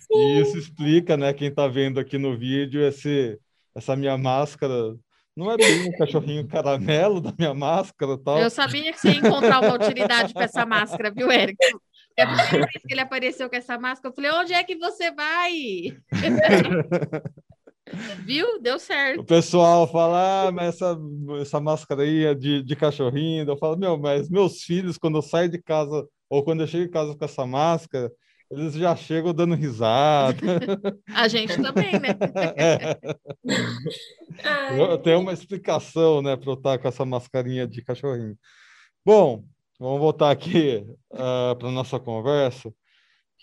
E 0.10 0.40
isso 0.40 0.58
explica, 0.58 1.18
né, 1.18 1.34
quem 1.34 1.50
está 1.50 1.68
vendo 1.68 2.00
aqui 2.00 2.18
no 2.18 2.38
vídeo, 2.38 2.82
esse, 2.82 3.38
essa 3.76 3.94
minha 3.94 4.18
máscara 4.18 4.96
não 5.36 5.52
é 5.52 5.58
bem 5.58 5.90
um 5.90 5.92
cachorrinho 5.98 6.48
caramelo 6.48 7.20
da 7.20 7.34
minha 7.38 7.54
máscara 7.54 8.18
tal. 8.18 8.40
Eu 8.40 8.50
sabia 8.50 8.94
que 8.94 9.00
você 9.00 9.10
ia 9.10 9.18
encontrar 9.18 9.62
uma 9.62 9.76
utilidade 9.76 10.34
para 10.34 10.46
essa 10.46 10.66
máscara, 10.66 11.12
viu, 11.12 11.32
Eric? 11.32 11.58
É 12.18 12.24
a 12.24 12.28
primeira 12.28 12.68
vez 12.68 12.82
que 12.82 12.94
ele 12.94 13.02
apareceu 13.02 13.50
com 13.50 13.56
essa 13.56 13.78
máscara, 13.78 14.10
eu 14.12 14.16
falei, 14.16 14.32
onde 14.32 14.54
é 14.54 14.64
que 14.64 14.78
você 14.78 15.12
vai? 15.12 15.52
Viu? 18.26 18.60
Deu 18.62 18.80
certo. 18.80 19.22
O 19.22 19.26
pessoal 19.26 19.88
fala, 19.88 20.48
ah, 20.48 20.52
mas 20.52 20.76
essa, 20.76 20.98
essa 21.40 21.60
máscara 21.60 22.02
aí 22.02 22.26
é 22.26 22.34
de, 22.34 22.64
de 22.64 22.76
cachorrinho. 22.76 23.48
Eu 23.48 23.58
falo, 23.58 23.78
meu, 23.78 23.98
mas 23.98 24.30
meus 24.30 24.64
filhos, 24.64 24.98
quando 24.98 25.18
eu 25.18 25.22
saio 25.22 25.50
de 25.50 25.62
casa, 25.62 26.08
ou 26.30 26.44
quando 26.44 26.62
eu 26.62 26.68
chego 26.68 26.86
em 26.86 26.90
casa 26.90 27.16
com 27.16 27.24
essa 27.24 27.46
máscara, 27.46 28.12
eles 28.52 28.74
já 28.74 28.96
chegam 28.96 29.34
dando 29.34 29.56
risada. 29.56 30.38
A 31.14 31.28
gente 31.28 31.62
também, 31.62 31.94
né? 32.00 32.16
É. 34.38 34.98
Tem 34.98 35.16
uma 35.16 35.32
explicação, 35.32 36.22
né, 36.22 36.36
para 36.36 36.50
eu 36.50 36.56
estar 36.56 36.78
com 36.78 36.88
essa 36.88 37.06
mascarinha 37.06 37.66
de 37.66 37.82
cachorrinho. 37.82 38.38
Bom, 39.06 39.46
vamos 39.80 40.00
voltar 40.00 40.30
aqui 40.30 40.86
uh, 41.14 41.52
ah, 41.52 41.56
para 41.58 41.72
nossa 41.72 41.98
conversa, 42.00 42.74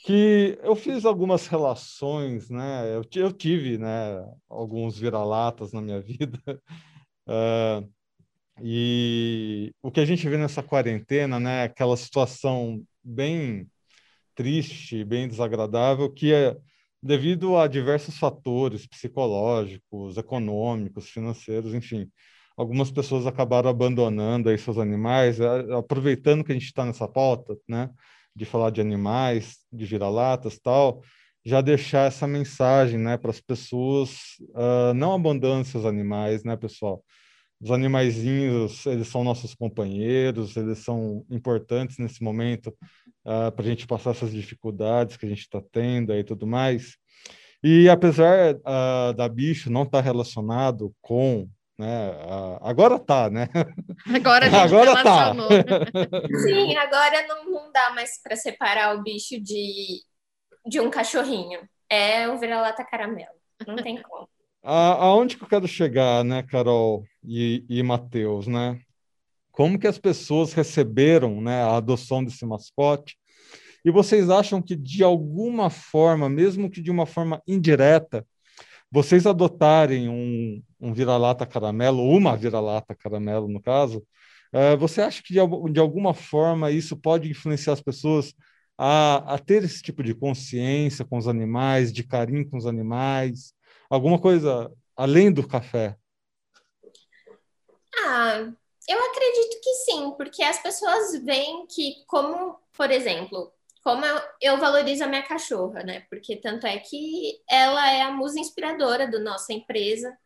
que 0.05 0.59
eu 0.63 0.77
fiz 0.77 1.07
algumas 1.07 1.47
relações, 1.47 2.51
né? 2.51 2.95
Eu, 2.95 3.05
eu 3.15 3.33
tive, 3.33 3.79
né, 3.79 4.23
alguns 4.51 4.99
vira-latas 4.99 5.73
na 5.73 5.81
minha 5.81 6.01
vida. 6.01 6.39
Uh, 7.27 7.89
e 8.63 9.73
o 9.83 9.91
que 9.91 10.01
a 10.01 10.05
gente 10.05 10.29
vê 10.29 10.37
nessa 10.37 10.63
quarentena, 10.63 11.41
né, 11.41 11.65
aquela 11.65 11.97
situação 11.97 12.83
bem 13.03 13.67
triste, 14.35 15.05
bem 15.05 15.29
desagradável, 15.29 16.11
que 16.13 16.33
é 16.33 16.57
devido 17.03 17.57
a 17.57 17.67
diversos 17.67 18.19
fatores 18.19 18.87
psicológicos, 18.87 20.17
econômicos, 20.17 21.09
financeiros, 21.09 21.75
enfim 21.75 22.11
algumas 22.57 22.91
pessoas 22.91 23.27
acabaram 23.27 23.71
abandonando 23.71 24.49
aí 24.49 24.59
seus 24.59 24.79
animais, 24.79 25.41
aproveitando 25.41 26.45
que 26.45 26.53
a 26.53 26.55
gente 26.55 26.67
está 26.67 26.85
nessa 26.85 27.09
pauta, 27.09 27.57
né, 27.69 27.91
de 28.35 28.45
falar 28.45 28.71
de 28.71 28.81
animais, 28.81 29.59
de 29.73 29.85
vira-latas 29.85 30.59
tal, 30.59 31.03
já 31.45 31.61
deixar 31.61 32.07
essa 32.07 32.27
mensagem, 32.27 32.99
né, 32.99 33.17
para 33.17 33.31
as 33.31 33.41
pessoas, 33.41 34.11
uh, 34.51 34.95
não 34.95 35.13
abandonem 35.13 35.65
seus 35.65 35.85
animais, 35.85 36.45
né, 36.45 36.57
pessoal? 36.57 37.03
Os 37.63 37.71
animaizinhos, 37.71 38.85
eles 38.87 39.07
são 39.07 39.23
nossos 39.23 39.55
companheiros, 39.55 40.57
eles 40.57 40.79
são 40.79 41.25
importantes 41.31 41.97
nesse 41.99 42.23
momento 42.23 42.69
uh, 43.25 43.47
ah, 43.47 43.53
para 43.53 43.65
a 43.65 43.69
gente 43.69 43.87
passar 43.87 44.11
essas 44.11 44.33
dificuldades 44.33 45.17
que 45.17 45.25
a 45.25 45.29
gente 45.29 45.43
está 45.43 45.63
tendo 45.71 46.13
e 46.13 46.25
tudo 46.25 46.47
mais. 46.47 46.97
E 47.63 47.89
apesar 47.89 48.57
uh, 48.57 49.15
da 49.15 49.29
bicho 49.29 49.71
não 49.71 49.85
estar 49.85 49.99
tá 49.99 50.05
relacionado 50.05 50.93
com 51.01 51.49
né? 51.79 52.13
Agora 52.61 52.99
tá, 52.99 53.31
né? 53.31 53.49
Agora 54.15 54.47
a 54.47 54.49
gente 54.49 54.75
agora 54.75 55.03
tá. 55.03 55.33
Sim, 56.45 56.77
agora 56.77 57.27
não, 57.27 57.51
não 57.51 57.73
dá 57.73 57.91
mais 57.91 58.21
para 58.23 58.37
separar 58.37 58.97
o 58.97 59.03
bicho 59.03 59.41
de, 59.41 60.03
de 60.67 60.81
um 60.81 60.91
cachorrinho. 60.91 61.61
É 61.89 62.29
o 62.29 62.39
vira-lata 62.39 62.85
caramelo. 62.85 63.35
Não 63.67 63.77
tem 63.77 64.01
como. 64.01 64.29
A, 64.63 65.05
aonde 65.07 65.37
que 65.37 65.45
eu 65.45 65.49
quero 65.49 65.67
chegar, 65.67 66.25
né, 66.25 66.43
Carol 66.43 67.05
e, 67.25 67.65
e 67.69 67.83
Matheus, 67.83 68.47
né? 68.47 68.81
Como 69.51 69.79
que 69.79 69.87
as 69.87 69.99
pessoas 69.99 70.53
receberam 70.53 71.41
né, 71.41 71.63
a 71.63 71.77
adoção 71.77 72.25
desse 72.25 72.47
mascote? 72.47 73.17
E 73.85 73.91
vocês 73.91 74.31
acham 74.31 74.63
que, 74.63 74.77
de 74.77 75.03
alguma 75.03 75.69
forma, 75.69 76.29
mesmo 76.29 76.71
que 76.71 76.81
de 76.81 76.91
uma 76.91 77.07
forma 77.07 77.43
indireta, 77.47 78.27
vocês 78.91 79.27
adotarem 79.27 80.09
um, 80.09 80.63
um 80.81 80.93
vira-lata 80.93 81.47
caramelo, 81.47 82.03
uma 82.03 82.37
vira-lata 82.37 82.95
caramelo, 82.95 83.49
no 83.49 83.61
caso, 83.61 84.05
uh, 84.55 84.77
você 84.79 85.01
acha 85.01 85.23
que 85.23 85.33
de, 85.33 85.41
de, 85.73 85.81
alguma 85.81 86.15
forma 86.15 86.71
isso 86.71 86.97
pode 86.97 87.31
influenciar 87.31 87.73
as 87.73 87.81
pessoas 87.81 88.35
a, 88.79 89.35
a, 89.35 89.39
ter 89.39 89.65
esse 89.65 89.83
tipo 89.83 90.03
de 90.03 90.15
consciência 90.15 91.05
com 91.05 91.17
os 91.19 91.27
animais, 91.27 91.93
de 91.93 92.05
carinho 92.05 92.49
com 92.49 92.57
os 92.59 92.67
animais? 92.67 93.55
Alguma 93.93 94.19
coisa 94.19 94.73
além 94.97 95.31
do 95.31 95.47
café? 95.47 95.99
Ah, 97.95 98.51
eu 98.89 98.99
acredito 98.99 99.61
que 99.63 99.75
sim, 99.85 100.15
porque 100.17 100.43
as 100.43 100.63
pessoas 100.63 101.23
veem 101.23 101.67
que, 101.67 101.97
como, 102.07 102.59
por 102.75 102.91
exemplo, 102.91 103.53
como 103.85 104.03
eu, 104.03 104.23
eu, 104.41 104.57
valorizo 104.57 105.05
a 105.05 105.09
minha 105.09 105.23
cachorra, 105.23 105.83
né? 105.83 106.07
Porque 106.09 106.37
tanto 106.37 106.67
é 106.67 106.79
que 106.79 107.43
ela 107.47 107.93
é 107.93 108.01
a 108.01 108.11
musa 108.11 108.41
inspiradora 108.41 109.07
da 109.07 109.19
nossa 109.19 109.53
empresa, 109.53 110.17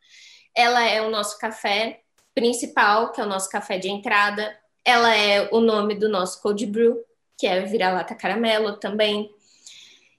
ela 0.55 0.85
é 0.85 1.03
o 1.03 1.11
nosso 1.11 1.37
café 1.37 2.03
principal, 2.33 3.11
que 3.11 3.21
é 3.21 3.25
o 3.25 3.29
nosso 3.29 3.51
café 3.51 3.79
de 3.79 3.89
entrada, 3.89 4.57
ela 4.85 5.13
é 5.13 5.49
o 5.51 5.59
nome 5.59 5.97
do 5.97 6.09
nosso 6.09 6.41
cold 6.41 6.65
brew, 6.67 7.05
que 7.37 7.49
é 7.49 7.63
vira-lata 7.63 8.15
caramelo 8.15 8.77
também. 8.77 9.29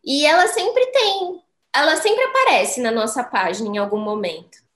E 0.03 0.25
ela 0.25 0.47
sempre 0.49 0.85
tem, 0.87 1.41
ela 1.75 1.95
sempre 1.97 2.23
aparece 2.23 2.81
na 2.81 2.91
nossa 2.91 3.23
página 3.23 3.69
em 3.69 3.77
algum 3.77 3.99
momento. 3.99 4.67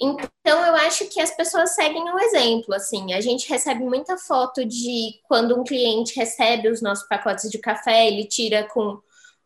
Então, 0.00 0.64
eu 0.64 0.74
acho 0.76 1.06
que 1.08 1.20
as 1.20 1.30
pessoas 1.36 1.74
seguem 1.74 2.02
o 2.02 2.14
um 2.14 2.18
exemplo, 2.18 2.74
assim, 2.74 3.12
a 3.12 3.20
gente 3.20 3.46
recebe 3.46 3.84
muita 3.84 4.16
foto 4.16 4.64
de 4.64 5.20
quando 5.28 5.60
um 5.60 5.62
cliente 5.62 6.18
recebe 6.18 6.68
os 6.68 6.80
nossos 6.80 7.06
pacotes 7.06 7.50
de 7.50 7.58
café, 7.58 8.08
ele 8.08 8.24
tira 8.24 8.66
com 8.66 8.98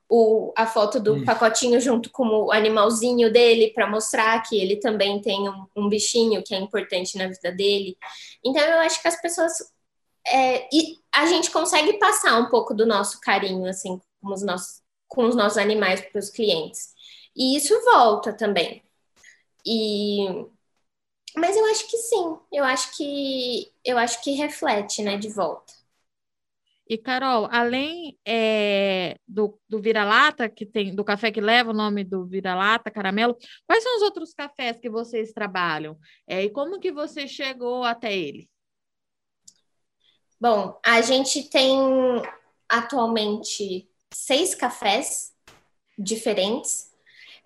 o, 0.08 0.52
a 0.56 0.64
foto 0.64 1.00
do 1.00 1.14
hum. 1.14 1.24
pacotinho 1.24 1.80
junto 1.80 2.08
com 2.08 2.24
o 2.28 2.52
animalzinho 2.52 3.32
dele 3.32 3.72
para 3.74 3.90
mostrar 3.90 4.40
que 4.42 4.56
ele 4.56 4.76
também 4.76 5.20
tem 5.20 5.48
um, 5.48 5.66
um, 5.74 5.88
bichinho 5.88 6.42
que 6.42 6.54
é 6.54 6.58
importante 6.58 7.18
na 7.18 7.26
vida 7.26 7.50
dele. 7.50 7.96
Então, 8.44 8.62
eu 8.62 8.78
acho 8.78 9.02
que 9.02 9.08
as 9.08 9.20
pessoas... 9.20 9.52
É, 10.26 10.68
e 10.72 11.00
a 11.12 11.26
gente 11.26 11.50
consegue 11.50 11.94
passar 11.98 12.38
um 12.38 12.48
pouco 12.48 12.72
do 12.72 12.86
nosso 12.86 13.20
carinho, 13.20 13.66
assim, 13.66 14.00
com 14.22 14.32
os 14.32 14.42
nossos, 14.42 14.83
com 15.08 15.26
os 15.26 15.36
nossos 15.36 15.58
animais 15.58 16.00
para 16.00 16.18
os 16.18 16.30
clientes. 16.30 16.94
E 17.36 17.56
isso 17.56 17.74
volta 17.84 18.32
também. 18.32 18.82
E 19.66 20.46
mas 21.36 21.56
eu 21.56 21.64
acho 21.66 21.88
que 21.90 21.96
sim, 21.98 22.38
eu 22.52 22.64
acho 22.64 22.96
que 22.96 23.72
eu 23.84 23.98
acho 23.98 24.22
que 24.22 24.32
reflete, 24.32 25.02
né, 25.02 25.16
de 25.16 25.28
volta. 25.28 25.72
E 26.86 26.98
Carol, 26.98 27.48
além 27.50 28.18
é, 28.26 29.16
do, 29.26 29.58
do 29.66 29.80
vira-lata 29.80 30.50
que 30.50 30.66
tem, 30.66 30.94
do 30.94 31.02
café 31.02 31.32
que 31.32 31.40
leva 31.40 31.70
o 31.70 31.74
nome 31.74 32.04
do 32.04 32.26
vira-lata, 32.26 32.90
caramelo, 32.90 33.36
quais 33.66 33.82
são 33.82 33.96
os 33.96 34.02
outros 34.02 34.34
cafés 34.34 34.78
que 34.78 34.90
vocês 34.90 35.32
trabalham? 35.32 35.98
É, 36.26 36.42
e 36.44 36.50
como 36.50 36.78
que 36.78 36.92
você 36.92 37.26
chegou 37.26 37.84
até 37.84 38.14
ele? 38.14 38.50
Bom, 40.38 40.78
a 40.84 41.00
gente 41.00 41.48
tem 41.48 41.74
atualmente 42.68 43.88
seis 44.14 44.54
cafés 44.54 45.32
diferentes 45.98 46.94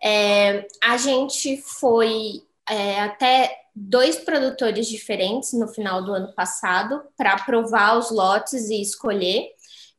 é, 0.03 0.67
a 0.83 0.97
gente 0.97 1.61
foi 1.61 2.43
é, 2.69 3.01
até 3.01 3.57
dois 3.75 4.17
produtores 4.17 4.87
diferentes 4.89 5.53
no 5.53 5.69
final 5.69 6.03
do 6.05 6.13
ano 6.13 6.33
passado 6.35 7.03
para 7.17 7.37
provar 7.37 7.97
os 7.99 8.11
lotes 8.11 8.69
e 8.69 8.81
escolher. 8.81 9.51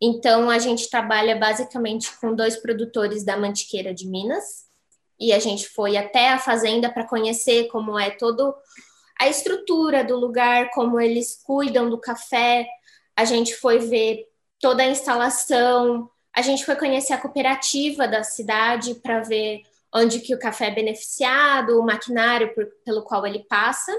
Então, 0.02 0.50
a 0.50 0.60
gente 0.60 0.90
trabalha 0.90 1.36
basicamente 1.36 2.10
com 2.20 2.34
dois 2.34 2.56
produtores 2.56 3.24
da 3.24 3.38
Mantiqueira 3.38 3.94
de 3.94 4.08
Minas 4.08 4.68
e 5.20 5.34
a 5.34 5.40
gente 5.40 5.68
foi 5.68 5.98
até 5.98 6.30
a 6.30 6.40
fazenda 6.40 6.90
para 6.90 7.08
conhecer 7.08 7.68
como 7.68 8.00
é 8.00 8.10
todo 8.10 8.56
a 9.20 9.28
estrutura 9.28 10.04
do 10.04 10.16
lugar, 10.16 10.70
como 10.72 11.00
eles 11.00 11.42
cuidam 11.44 11.90
do 11.90 12.00
café. 12.00 12.66
A 13.16 13.26
gente 13.26 13.54
foi 13.56 13.80
ver 13.80 14.26
toda 14.62 14.84
a 14.84 14.88
instalação, 14.88 16.10
a 16.40 16.42
gente 16.42 16.66
foi 16.66 16.78
conhecer 16.78 17.12
a 17.12 17.18
cooperativa 17.22 18.08
da 18.08 18.24
cidade 18.24 18.96
para 18.96 19.20
ver 19.20 19.62
onde 19.94 20.22
que 20.22 20.34
o 20.34 20.40
café 20.40 20.68
é 20.68 20.74
beneficiado, 20.74 21.78
o 21.78 21.86
maquinário 21.86 22.56
por, 22.56 22.66
pelo 22.86 23.04
qual 23.04 23.28
ele 23.28 23.40
passa. 23.40 23.92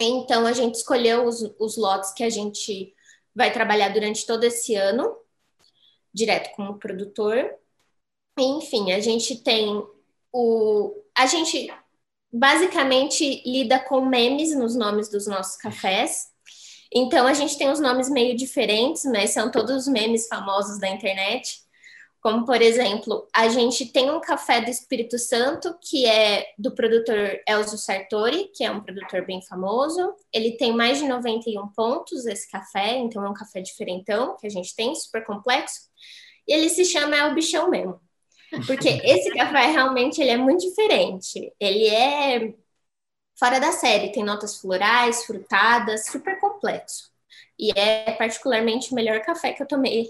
Então, 0.00 0.46
a 0.46 0.52
gente 0.52 0.76
escolheu 0.76 1.26
os, 1.26 1.42
os 1.60 1.76
lotes 1.76 2.14
que 2.14 2.24
a 2.24 2.30
gente 2.30 2.94
vai 3.34 3.52
trabalhar 3.52 3.90
durante 3.90 4.26
todo 4.26 4.44
esse 4.44 4.74
ano, 4.74 5.14
direto 6.12 6.56
com 6.56 6.64
o 6.70 6.78
produtor. 6.78 7.54
Enfim, 8.38 8.92
a 8.92 9.00
gente 9.00 9.36
tem 9.42 9.86
o. 10.32 10.94
A 11.14 11.26
gente 11.26 11.70
basicamente 12.32 13.42
lida 13.44 13.78
com 13.78 14.00
memes 14.00 14.56
nos 14.56 14.74
nomes 14.74 15.10
dos 15.10 15.26
nossos 15.26 15.58
cafés. 15.58 16.31
Então, 16.94 17.26
a 17.26 17.32
gente 17.32 17.56
tem 17.56 17.70
os 17.70 17.80
nomes 17.80 18.10
meio 18.10 18.36
diferentes, 18.36 19.04
mas 19.04 19.30
são 19.30 19.50
todos 19.50 19.88
memes 19.88 20.28
famosos 20.28 20.78
da 20.78 20.88
internet. 20.88 21.62
Como, 22.20 22.44
por 22.44 22.62
exemplo, 22.62 23.26
a 23.34 23.48
gente 23.48 23.86
tem 23.86 24.08
um 24.08 24.20
café 24.20 24.60
do 24.60 24.70
Espírito 24.70 25.18
Santo, 25.18 25.76
que 25.80 26.06
é 26.06 26.46
do 26.56 26.70
produtor 26.72 27.40
Elzo 27.48 27.76
Sartori, 27.76 28.48
que 28.54 28.62
é 28.62 28.70
um 28.70 28.80
produtor 28.80 29.26
bem 29.26 29.42
famoso. 29.42 30.14
Ele 30.32 30.52
tem 30.52 30.72
mais 30.72 30.98
de 30.98 31.08
91 31.08 31.66
pontos, 31.68 32.24
esse 32.26 32.48
café, 32.48 32.96
então 32.98 33.24
é 33.24 33.28
um 33.28 33.34
café 33.34 33.60
diferentão 33.60 34.36
que 34.36 34.46
a 34.46 34.50
gente 34.50 34.74
tem, 34.76 34.94
super 34.94 35.24
complexo. 35.24 35.80
E 36.46 36.52
ele 36.52 36.68
se 36.68 36.84
chama 36.84 37.16
É 37.16 37.26
o 37.26 37.34
Bichão 37.34 37.68
mesmo. 37.68 38.00
Porque 38.66 38.88
esse 39.02 39.30
café 39.32 39.66
realmente 39.66 40.20
ele 40.20 40.30
é 40.30 40.36
muito 40.36 40.60
diferente. 40.60 41.52
Ele 41.58 41.88
é 41.88 42.54
fora 43.42 43.58
da 43.58 43.72
série, 43.72 44.12
tem 44.12 44.22
notas 44.22 44.60
florais, 44.60 45.24
frutadas, 45.24 46.06
super 46.06 46.38
complexo. 46.38 47.10
E 47.58 47.72
é 47.76 48.12
particularmente 48.12 48.92
o 48.92 48.94
melhor 48.94 49.20
café 49.22 49.52
que 49.52 49.60
eu 49.60 49.66
tomei 49.66 50.08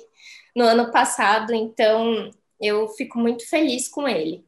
no 0.55 0.67
ano 0.67 0.93
passado, 0.93 1.55
então 1.55 2.31
eu 2.61 2.89
fico 2.89 3.19
muito 3.19 3.49
feliz 3.49 3.89
com 3.89 4.07
ele. 4.07 4.47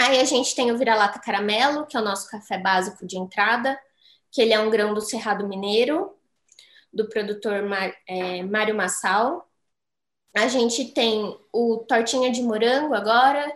Aí 0.00 0.20
a 0.20 0.24
gente 0.24 0.54
tem 0.54 0.72
o 0.72 0.78
vira-lata 0.78 1.18
caramelo, 1.18 1.84
que 1.84 1.98
é 1.98 2.00
o 2.00 2.04
nosso 2.04 2.30
café 2.30 2.56
básico 2.56 3.06
de 3.06 3.18
entrada, 3.18 3.78
que 4.32 4.40
ele 4.40 4.54
é 4.54 4.58
um 4.58 4.70
grão 4.70 4.94
do 4.94 5.02
Cerrado 5.02 5.46
Mineiro, 5.46 6.16
do 6.90 7.10
produtor 7.10 7.62
Mar, 7.62 7.94
é, 8.08 8.42
Mário 8.42 8.74
Massal. 8.74 9.46
A 10.34 10.48
gente 10.48 10.94
tem 10.94 11.38
o 11.52 11.84
tortinha 11.86 12.32
de 12.32 12.40
morango 12.40 12.94
agora, 12.94 13.54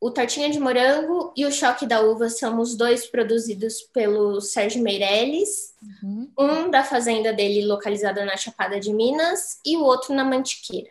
o 0.00 0.10
tortinha 0.10 0.50
de 0.50 0.60
morango 0.60 1.32
e 1.36 1.46
o 1.46 1.52
choque 1.52 1.86
da 1.86 2.00
uva 2.00 2.28
são 2.28 2.60
os 2.60 2.76
dois 2.76 3.06
produzidos 3.06 3.80
pelo 3.80 4.40
Sérgio 4.40 4.82
Meirelles, 4.82 5.74
uhum. 6.02 6.30
um 6.38 6.70
da 6.70 6.84
fazenda 6.84 7.32
dele 7.32 7.66
localizada 7.66 8.24
na 8.24 8.36
Chapada 8.36 8.78
de 8.78 8.92
Minas 8.92 9.58
e 9.64 9.76
o 9.76 9.82
outro 9.82 10.14
na 10.14 10.24
Mantiqueira. 10.24 10.90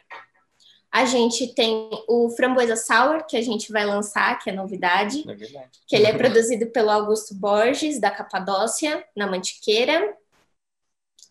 A 0.92 1.06
gente 1.06 1.54
tem 1.54 1.90
o 2.08 2.30
framboesa 2.30 2.76
sour 2.76 3.26
que 3.28 3.36
a 3.36 3.42
gente 3.42 3.72
vai 3.72 3.86
lançar, 3.86 4.40
que 4.40 4.50
é 4.50 4.54
novidade, 4.54 5.24
é 5.30 5.68
que 5.86 5.96
ele 5.96 6.08
é 6.08 6.18
produzido 6.18 6.68
pelo 6.68 6.90
Augusto 6.90 7.36
Borges 7.36 8.00
da 8.00 8.10
Capadócia 8.10 9.06
na 9.16 9.28
Mantiqueira. 9.28 10.16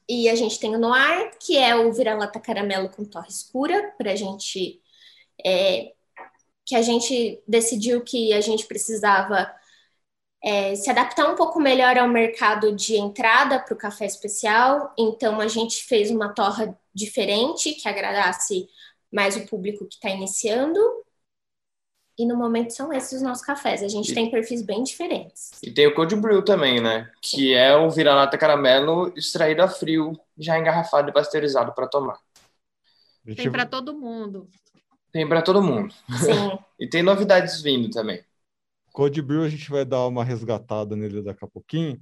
E 0.07 0.29
a 0.29 0.35
gente 0.35 0.61
tem 0.61 0.77
o 0.77 0.79
noir, 0.79 1.31
que 1.41 1.57
é 1.57 1.75
o 1.75 1.91
vira-lata 1.91 2.39
caramelo 2.39 2.91
com 2.91 3.07
torre 3.07 3.31
escura, 3.31 3.95
para 3.97 4.13
a 4.13 4.15
gente 4.15 4.83
é, 5.43 5.94
que 6.65 6.75
a 6.75 6.83
gente 6.83 7.43
decidiu 7.47 8.03
que 8.03 8.33
a 8.33 8.41
gente 8.41 8.67
precisava 8.67 9.51
é, 10.43 10.75
se 10.75 10.91
adaptar 10.91 11.27
um 11.31 11.35
pouco 11.35 11.59
melhor 11.61 11.97
ao 11.97 12.09
mercado 12.09 12.75
de 12.75 12.97
entrada 12.97 13.59
para 13.59 13.75
o 13.75 13.79
café 13.79 14.05
especial. 14.05 14.93
Então, 14.99 15.41
a 15.41 15.49
gente 15.49 15.85
fez 15.85 16.11
uma 16.11 16.35
torra 16.35 16.79
diferente 16.95 17.73
que 17.73 17.89
agradasse 17.89 18.69
mais 19.11 19.37
o 19.37 19.47
público 19.47 19.87
que 19.87 19.95
está 19.95 20.11
iniciando. 20.11 20.79
E 22.17 22.27
no 22.27 22.37
momento 22.37 22.73
são 22.73 22.93
esses 22.93 23.15
os 23.15 23.23
nossos 23.23 23.45
cafés. 23.45 23.83
A 23.83 23.89
gente 23.89 24.13
e, 24.13 24.15
tem 24.15 24.31
perfis 24.31 24.63
bem 24.63 24.83
diferentes. 24.83 25.51
E 25.63 25.73
tem 25.73 25.87
o 25.87 25.95
Cold 25.95 26.15
Brew 26.17 26.45
também, 26.45 26.81
né? 26.81 27.11
Que 27.21 27.55
é 27.55 27.75
o 27.75 27.91
vira-lata 27.91 28.39
caramelo 28.39 29.13
extraído 29.17 29.63
a 29.63 29.69
frio, 29.69 30.13
já 30.39 30.59
engarrafado 30.59 31.11
e 31.11 31.13
pasteurizado 31.13 31.75
para 31.75 31.89
tomar. 31.89 32.19
Tem 33.35 33.51
para 33.51 33.67
todo 33.67 33.99
mundo. 33.99 34.49
Tem 35.15 35.29
para 35.29 35.43
todo 35.43 35.63
mundo. 35.63 35.95
Sim. 36.19 36.59
e 36.77 36.89
tem 36.89 37.01
novidades 37.01 37.63
vindo 37.63 37.89
também. 37.89 38.21
Code 38.93 39.23
Brew 39.23 39.45
a 39.45 39.49
gente 39.49 39.71
vai 39.71 39.85
dar 39.85 40.09
uma 40.09 40.25
resgatada 40.25 40.97
nele 40.97 41.23
daqui 41.23 41.45
a 41.45 41.49
pouquinho. 41.49 42.01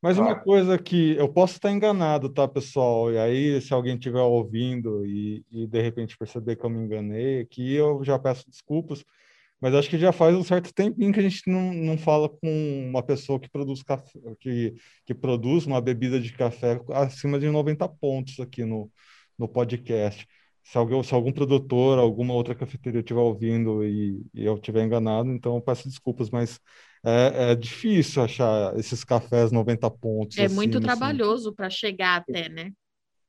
Mas 0.00 0.16
ah. 0.16 0.22
uma 0.22 0.36
coisa 0.36 0.78
que 0.78 1.16
eu 1.16 1.28
posso 1.28 1.54
estar 1.54 1.72
enganado, 1.72 2.28
tá, 2.28 2.46
pessoal? 2.46 3.10
E 3.10 3.18
aí, 3.18 3.60
se 3.60 3.74
alguém 3.74 3.96
estiver 3.96 4.20
ouvindo 4.20 5.04
e, 5.04 5.44
e 5.50 5.66
de 5.66 5.82
repente 5.82 6.16
perceber 6.16 6.54
que 6.54 6.64
eu 6.64 6.70
me 6.70 6.78
enganei 6.78 7.40
aqui, 7.40 7.74
eu 7.74 8.04
já 8.04 8.16
peço 8.20 8.48
desculpas. 8.48 9.04
Mas 9.60 9.74
acho 9.74 9.90
que 9.90 9.98
já 9.98 10.12
faz 10.12 10.36
um 10.36 10.44
certo 10.44 10.72
tempinho 10.72 11.12
que 11.12 11.18
a 11.18 11.22
gente 11.24 11.50
não, 11.50 11.72
não 11.72 11.98
fala 11.98 12.28
com 12.28 12.88
uma 12.88 13.02
pessoa 13.02 13.40
que 13.40 13.50
produz 13.50 13.82
café, 13.82 14.20
que, 14.38 14.74
que 15.04 15.14
produz 15.14 15.66
uma 15.66 15.80
bebida 15.80 16.20
de 16.20 16.32
café 16.32 16.80
acima 16.92 17.36
de 17.40 17.48
90 17.48 17.88
pontos 17.88 18.38
aqui 18.38 18.64
no, 18.64 18.88
no 19.36 19.48
podcast 19.48 20.24
se, 20.64 20.78
alguém, 20.78 21.02
se 21.02 21.14
algum 21.14 21.30
produtor, 21.30 21.98
alguma 21.98 22.32
outra 22.32 22.54
cafeteria 22.54 23.00
estiver 23.00 23.20
ouvindo 23.20 23.84
e, 23.84 24.24
e 24.32 24.44
eu 24.44 24.54
estiver 24.54 24.82
enganado, 24.82 25.30
então 25.30 25.54
eu 25.54 25.60
peço 25.60 25.86
desculpas, 25.86 26.30
mas 26.30 26.58
é, 27.04 27.50
é, 27.50 27.54
difícil 27.54 28.22
achar 28.22 28.76
esses 28.78 29.04
cafés 29.04 29.52
90 29.52 29.90
pontos. 29.90 30.38
É 30.38 30.46
assim, 30.46 30.54
muito 30.54 30.78
assim. 30.78 30.86
trabalhoso 30.86 31.54
para 31.54 31.68
chegar 31.68 32.16
até, 32.16 32.48
né? 32.48 32.72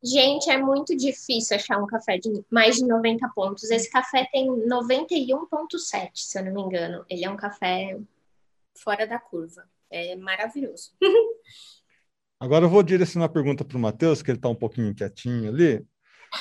Gente, 0.01 0.49
é 0.49 0.57
muito 0.57 0.95
difícil 0.95 1.57
achar 1.57 1.81
um 1.81 1.87
café 1.87 2.17
de 2.17 2.31
mais 2.49 2.77
de 2.77 2.85
90 2.85 3.27
pontos. 3.35 3.69
Esse 3.69 3.89
café 3.89 4.25
tem 4.31 4.47
91,7, 4.47 6.11
se 6.13 6.39
eu 6.39 6.45
não 6.45 6.53
me 6.53 6.61
engano. 6.61 7.03
Ele 7.09 7.25
é 7.25 7.29
um 7.29 7.35
café 7.35 7.97
fora 8.77 9.05
da 9.05 9.19
curva. 9.19 9.67
É 9.89 10.15
maravilhoso. 10.15 10.91
Agora 12.39 12.65
eu 12.65 12.69
vou 12.69 12.83
direcionar 12.83 13.25
a 13.25 13.29
pergunta 13.29 13.65
para 13.65 13.77
o 13.77 13.79
Matheus, 13.79 14.21
que 14.21 14.29
ele 14.29 14.37
está 14.37 14.47
um 14.47 14.55
pouquinho 14.55 14.93
quietinho 14.93 15.49
ali. 15.49 15.85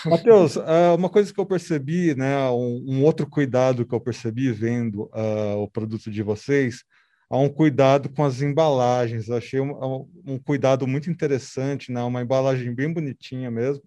Matheus, 0.07 0.57
uh, 0.57 0.94
uma 0.96 1.09
coisa 1.09 1.33
que 1.33 1.40
eu 1.40 1.46
percebi, 1.46 2.14
né, 2.14 2.48
um, 2.50 3.02
outro 3.02 3.26
cuidado 3.28 3.87
que 3.87 3.94
eu 3.94 4.00
percebi 4.00 4.52
vendo 4.52 5.04
uh, 5.14 5.57
o 5.59 5.70
produto 5.70 6.11
de 6.11 6.22
vocês, 6.22 6.85
há 7.30 7.38
um 7.38 7.48
cuidado 7.48 8.09
com 8.09 8.24
as 8.24 8.42
embalagens. 8.42 9.28
Eu 9.28 9.37
achei 9.37 9.61
um, 9.61 10.09
um, 10.26 10.38
cuidado 10.38 10.87
muito 10.87 11.11
interessante, 11.11 11.92
né, 11.92 12.02
uma 12.02 12.22
embalagem 12.22 12.74
bem 12.74 12.92
bonitinha 12.92 13.50
mesmo. 13.50 13.83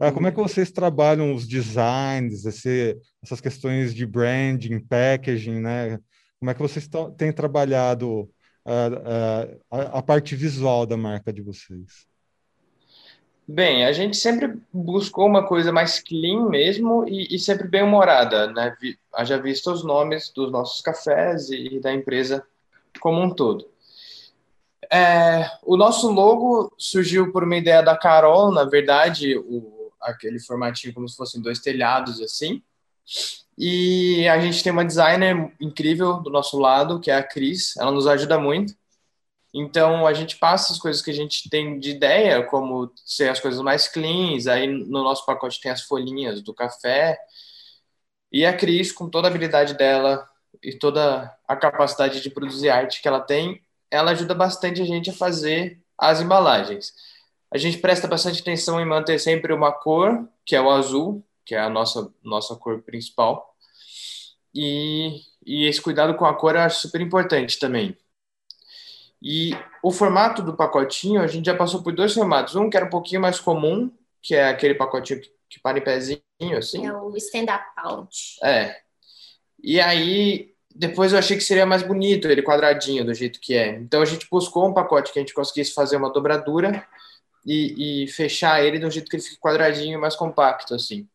Uh, 0.00 0.12
como 0.12 0.26
é 0.26 0.30
que 0.30 0.38
vocês 0.38 0.70
trabalham 0.70 1.34
os 1.34 1.46
designs, 1.46 2.44
esse, 2.44 2.96
essas 3.22 3.40
questões 3.40 3.94
de 3.94 4.06
branding, 4.06 4.80
packaging, 4.80 5.60
né? 5.60 5.98
Como 6.38 6.50
é 6.50 6.54
que 6.54 6.60
vocês 6.60 6.88
têm 7.16 7.32
trabalhado 7.32 8.28
a, 8.64 9.48
a, 9.70 9.98
a 9.98 10.02
parte 10.02 10.34
visual 10.34 10.84
da 10.84 10.96
marca 10.96 11.32
de 11.32 11.40
vocês? 11.40 12.06
Bem, 13.46 13.84
a 13.84 13.92
gente 13.92 14.16
sempre 14.16 14.58
buscou 14.72 15.26
uma 15.26 15.46
coisa 15.46 15.70
mais 15.70 16.00
clean 16.00 16.48
mesmo 16.48 17.06
e, 17.06 17.34
e 17.34 17.38
sempre 17.38 17.68
bem 17.68 17.82
humorada, 17.82 18.46
né? 18.46 18.74
Haja 19.12 19.38
visto 19.38 19.70
os 19.70 19.84
nomes 19.84 20.32
dos 20.34 20.50
nossos 20.50 20.80
cafés 20.80 21.50
e, 21.50 21.76
e 21.76 21.80
da 21.80 21.92
empresa 21.92 22.46
como 23.00 23.20
um 23.20 23.28
todo. 23.28 23.68
É, 24.90 25.50
o 25.62 25.76
nosso 25.76 26.10
logo 26.10 26.72
surgiu 26.78 27.32
por 27.32 27.44
uma 27.44 27.56
ideia 27.56 27.82
da 27.82 27.96
Carol, 27.96 28.50
na 28.50 28.64
verdade, 28.64 29.36
o, 29.36 29.92
aquele 30.00 30.40
formatinho 30.40 30.94
como 30.94 31.08
se 31.08 31.16
fossem 31.16 31.42
dois 31.42 31.58
telhados 31.58 32.22
assim. 32.22 32.62
E 33.58 34.26
a 34.26 34.40
gente 34.40 34.62
tem 34.62 34.72
uma 34.72 34.84
designer 34.84 35.52
incrível 35.60 36.14
do 36.14 36.30
nosso 36.30 36.58
lado, 36.58 36.98
que 36.98 37.10
é 37.10 37.16
a 37.16 37.22
Cris, 37.22 37.76
ela 37.76 37.90
nos 37.90 38.06
ajuda 38.06 38.38
muito. 38.38 38.74
Então, 39.56 40.04
a 40.04 40.12
gente 40.12 40.36
passa 40.36 40.72
as 40.72 40.80
coisas 40.80 41.00
que 41.00 41.12
a 41.12 41.14
gente 41.14 41.48
tem 41.48 41.78
de 41.78 41.90
ideia, 41.90 42.42
como 42.42 42.92
ser 42.96 43.28
as 43.28 43.38
coisas 43.38 43.60
mais 43.60 43.86
cleans, 43.86 44.48
aí 44.48 44.66
no 44.66 45.04
nosso 45.04 45.24
pacote 45.24 45.60
tem 45.60 45.70
as 45.70 45.82
folhinhas 45.82 46.42
do 46.42 46.52
café. 46.52 47.16
E 48.32 48.44
a 48.44 48.52
Cris, 48.56 48.90
com 48.90 49.08
toda 49.08 49.28
a 49.28 49.30
habilidade 49.30 49.74
dela 49.74 50.28
e 50.60 50.76
toda 50.76 51.32
a 51.46 51.56
capacidade 51.56 52.20
de 52.20 52.30
produzir 52.30 52.68
arte 52.68 53.00
que 53.00 53.06
ela 53.06 53.20
tem, 53.20 53.62
ela 53.88 54.10
ajuda 54.10 54.34
bastante 54.34 54.82
a 54.82 54.84
gente 54.84 55.10
a 55.10 55.14
fazer 55.14 55.80
as 55.96 56.20
embalagens. 56.20 56.92
A 57.52 57.56
gente 57.56 57.78
presta 57.78 58.08
bastante 58.08 58.40
atenção 58.42 58.80
em 58.80 58.84
manter 58.84 59.20
sempre 59.20 59.52
uma 59.52 59.70
cor, 59.70 60.28
que 60.44 60.56
é 60.56 60.60
o 60.60 60.70
azul, 60.70 61.24
que 61.44 61.54
é 61.54 61.60
a 61.60 61.70
nossa, 61.70 62.12
nossa 62.24 62.56
cor 62.56 62.82
principal. 62.82 63.54
E, 64.52 65.20
e 65.46 65.66
esse 65.66 65.80
cuidado 65.80 66.14
com 66.16 66.24
a 66.24 66.34
cor 66.34 66.56
eu 66.56 66.62
acho 66.62 66.80
super 66.80 67.00
importante 67.00 67.58
também 67.58 67.96
e 69.26 69.56
o 69.82 69.90
formato 69.90 70.42
do 70.42 70.54
pacotinho, 70.54 71.22
a 71.22 71.26
gente 71.26 71.46
já 71.46 71.56
passou 71.56 71.82
por 71.82 71.94
dois 71.94 72.12
formatos. 72.12 72.56
Um 72.56 72.68
que 72.68 72.76
era 72.76 72.84
um 72.84 72.90
pouquinho 72.90 73.22
mais 73.22 73.40
comum, 73.40 73.90
que 74.20 74.34
é 74.34 74.48
aquele 74.48 74.74
pacotinho 74.74 75.18
que, 75.18 75.32
que 75.48 75.58
para 75.58 75.78
em 75.78 75.82
pezinho, 75.82 76.20
assim. 76.58 76.86
É 76.86 76.92
o 76.92 77.16
stand-up 77.16 77.64
pouch. 77.74 78.36
É. 78.44 78.76
E 79.62 79.80
aí, 79.80 80.52
depois 80.74 81.12
eu 81.12 81.18
achei 81.18 81.38
que 81.38 81.42
seria 81.42 81.64
mais 81.64 81.82
bonito 81.82 82.28
ele 82.28 82.42
quadradinho, 82.42 83.02
do 83.02 83.14
jeito 83.14 83.40
que 83.40 83.54
é. 83.54 83.70
Então 83.76 84.02
a 84.02 84.04
gente 84.04 84.28
buscou 84.30 84.68
um 84.68 84.74
pacote 84.74 85.10
que 85.10 85.18
a 85.18 85.22
gente 85.22 85.32
conseguisse 85.32 85.72
fazer 85.72 85.96
uma 85.96 86.12
dobradura 86.12 86.86
e, 87.46 88.02
e 88.04 88.08
fechar 88.08 88.62
ele 88.62 88.78
do 88.78 88.90
jeito 88.90 89.08
que 89.08 89.16
ele 89.16 89.22
fique 89.22 89.40
quadradinho, 89.40 89.98
mais 89.98 90.14
compacto, 90.14 90.74
assim. 90.74 91.08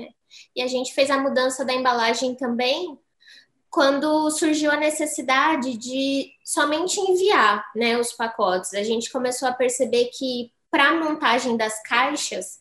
É. 0.00 0.08
E 0.56 0.62
a 0.62 0.66
gente 0.66 0.94
fez 0.94 1.10
a 1.10 1.18
mudança 1.18 1.62
da 1.62 1.74
embalagem 1.74 2.34
também 2.34 2.98
quando 3.74 4.30
surgiu 4.30 4.70
a 4.70 4.76
necessidade 4.76 5.76
de 5.76 6.32
somente 6.44 7.00
enviar 7.00 7.64
né, 7.74 7.98
os 7.98 8.12
pacotes. 8.12 8.72
A 8.72 8.84
gente 8.84 9.10
começou 9.10 9.48
a 9.48 9.52
perceber 9.52 10.12
que 10.16 10.52
para 10.70 10.90
a 10.90 10.94
montagem 10.94 11.56
das 11.56 11.82
caixas 11.82 12.60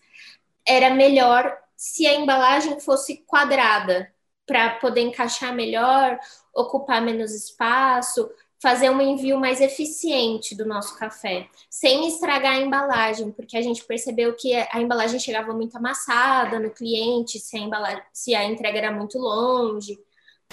era 0.68 0.90
melhor 0.90 1.56
se 1.78 2.08
a 2.08 2.16
embalagem 2.16 2.80
fosse 2.80 3.18
quadrada 3.28 4.12
para 4.48 4.72
poder 4.78 5.02
encaixar 5.02 5.54
melhor, 5.54 6.18
ocupar 6.52 7.00
menos 7.00 7.32
espaço, 7.32 8.28
fazer 8.60 8.90
um 8.90 9.00
envio 9.00 9.40
mais 9.40 9.62
eficiente 9.62 10.56
do 10.56 10.66
nosso 10.66 10.98
café, 10.98 11.48
sem 11.70 12.08
estragar 12.08 12.54
a 12.54 12.62
embalagem, 12.62 13.32
porque 13.32 13.56
a 13.56 13.62
gente 13.62 13.84
percebeu 13.84 14.34
que 14.34 14.56
a 14.56 14.82
embalagem 14.82 15.20
chegava 15.20 15.54
muito 15.54 15.78
amassada 15.78 16.60
no 16.60 16.72
cliente, 16.72 17.38
se 17.38 17.56
a, 17.56 18.06
se 18.12 18.34
a 18.34 18.46
entrega 18.46 18.80
era 18.80 18.92
muito 18.92 19.20
longe. 19.20 20.00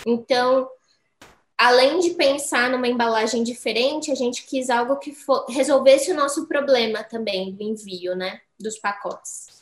Então, 0.06 0.68
além 1.56 2.00
de 2.00 2.10
pensar 2.14 2.70
numa 2.70 2.88
embalagem 2.88 3.42
diferente, 3.42 4.10
a 4.10 4.14
gente 4.14 4.46
quis 4.46 4.70
algo 4.70 4.98
que 4.98 5.12
for, 5.12 5.44
resolvesse 5.48 6.10
o 6.10 6.16
nosso 6.16 6.46
problema 6.46 7.04
também 7.04 7.52
do 7.54 7.62
envio, 7.62 8.16
né, 8.16 8.40
dos 8.58 8.78
pacotes. 8.78 9.60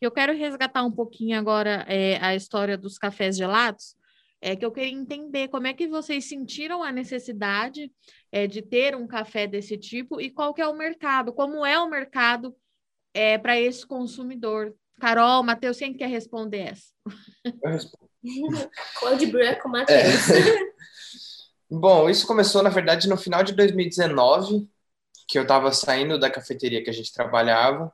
Eu 0.00 0.10
quero 0.10 0.36
resgatar 0.36 0.82
um 0.82 0.90
pouquinho 0.90 1.38
agora 1.38 1.84
é, 1.88 2.16
a 2.20 2.34
história 2.34 2.76
dos 2.76 2.98
cafés 2.98 3.36
gelados, 3.36 3.94
é 4.40 4.56
que 4.56 4.66
eu 4.66 4.72
queria 4.72 4.90
entender 4.90 5.46
como 5.46 5.68
é 5.68 5.72
que 5.72 5.86
vocês 5.86 6.28
sentiram 6.28 6.82
a 6.82 6.90
necessidade 6.90 7.92
é, 8.32 8.48
de 8.48 8.60
ter 8.60 8.96
um 8.96 9.06
café 9.06 9.46
desse 9.46 9.78
tipo 9.78 10.20
e 10.20 10.28
qual 10.28 10.52
que 10.52 10.60
é 10.60 10.66
o 10.66 10.76
mercado, 10.76 11.32
como 11.32 11.64
é 11.64 11.78
o 11.78 11.88
mercado 11.88 12.52
é, 13.14 13.38
para 13.38 13.58
esse 13.60 13.86
consumidor. 13.86 14.74
Carol, 14.98 15.44
Matheus, 15.44 15.78
quem 15.78 15.94
quer 15.94 16.08
responder 16.08 16.72
essa? 16.72 16.92
Eu 17.62 17.70
respondo. 17.70 18.11
Cold 19.00 19.26
brew 19.26 19.58
com 19.60 19.68
Matheus. 19.68 20.30
É. 20.30 20.72
Bom, 21.70 22.08
isso 22.10 22.26
começou, 22.26 22.62
na 22.62 22.68
verdade, 22.70 23.08
no 23.08 23.16
final 23.16 23.42
de 23.42 23.54
2019, 23.54 24.68
que 25.26 25.38
eu 25.38 25.42
estava 25.42 25.72
saindo 25.72 26.18
da 26.18 26.30
cafeteria 26.30 26.84
que 26.84 26.90
a 26.90 26.92
gente 26.92 27.12
trabalhava, 27.12 27.92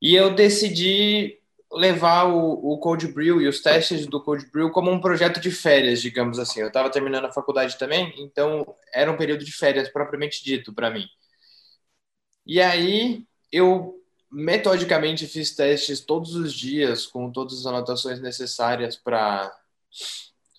e 0.00 0.14
eu 0.14 0.34
decidi 0.34 1.38
levar 1.72 2.24
o, 2.24 2.72
o 2.72 2.78
Cold 2.78 3.08
Brew 3.08 3.40
e 3.40 3.48
os 3.48 3.60
testes 3.60 4.06
do 4.06 4.22
Cold 4.22 4.46
Brew 4.50 4.70
como 4.70 4.90
um 4.90 5.00
projeto 5.00 5.40
de 5.40 5.50
férias, 5.50 6.02
digamos 6.02 6.38
assim. 6.38 6.60
Eu 6.60 6.68
estava 6.68 6.90
terminando 6.90 7.24
a 7.24 7.32
faculdade 7.32 7.78
também, 7.78 8.12
então 8.18 8.74
era 8.92 9.10
um 9.10 9.16
período 9.16 9.44
de 9.44 9.52
férias 9.52 9.88
propriamente 9.88 10.44
dito 10.44 10.72
para 10.74 10.90
mim. 10.90 11.06
E 12.46 12.60
aí 12.60 13.24
eu 13.50 14.01
metodicamente 14.32 15.26
fiz 15.26 15.54
testes 15.54 16.00
todos 16.00 16.34
os 16.34 16.52
dias, 16.52 17.06
com 17.06 17.30
todas 17.30 17.60
as 17.60 17.66
anotações 17.66 18.20
necessárias 18.20 18.96
para 18.96 19.54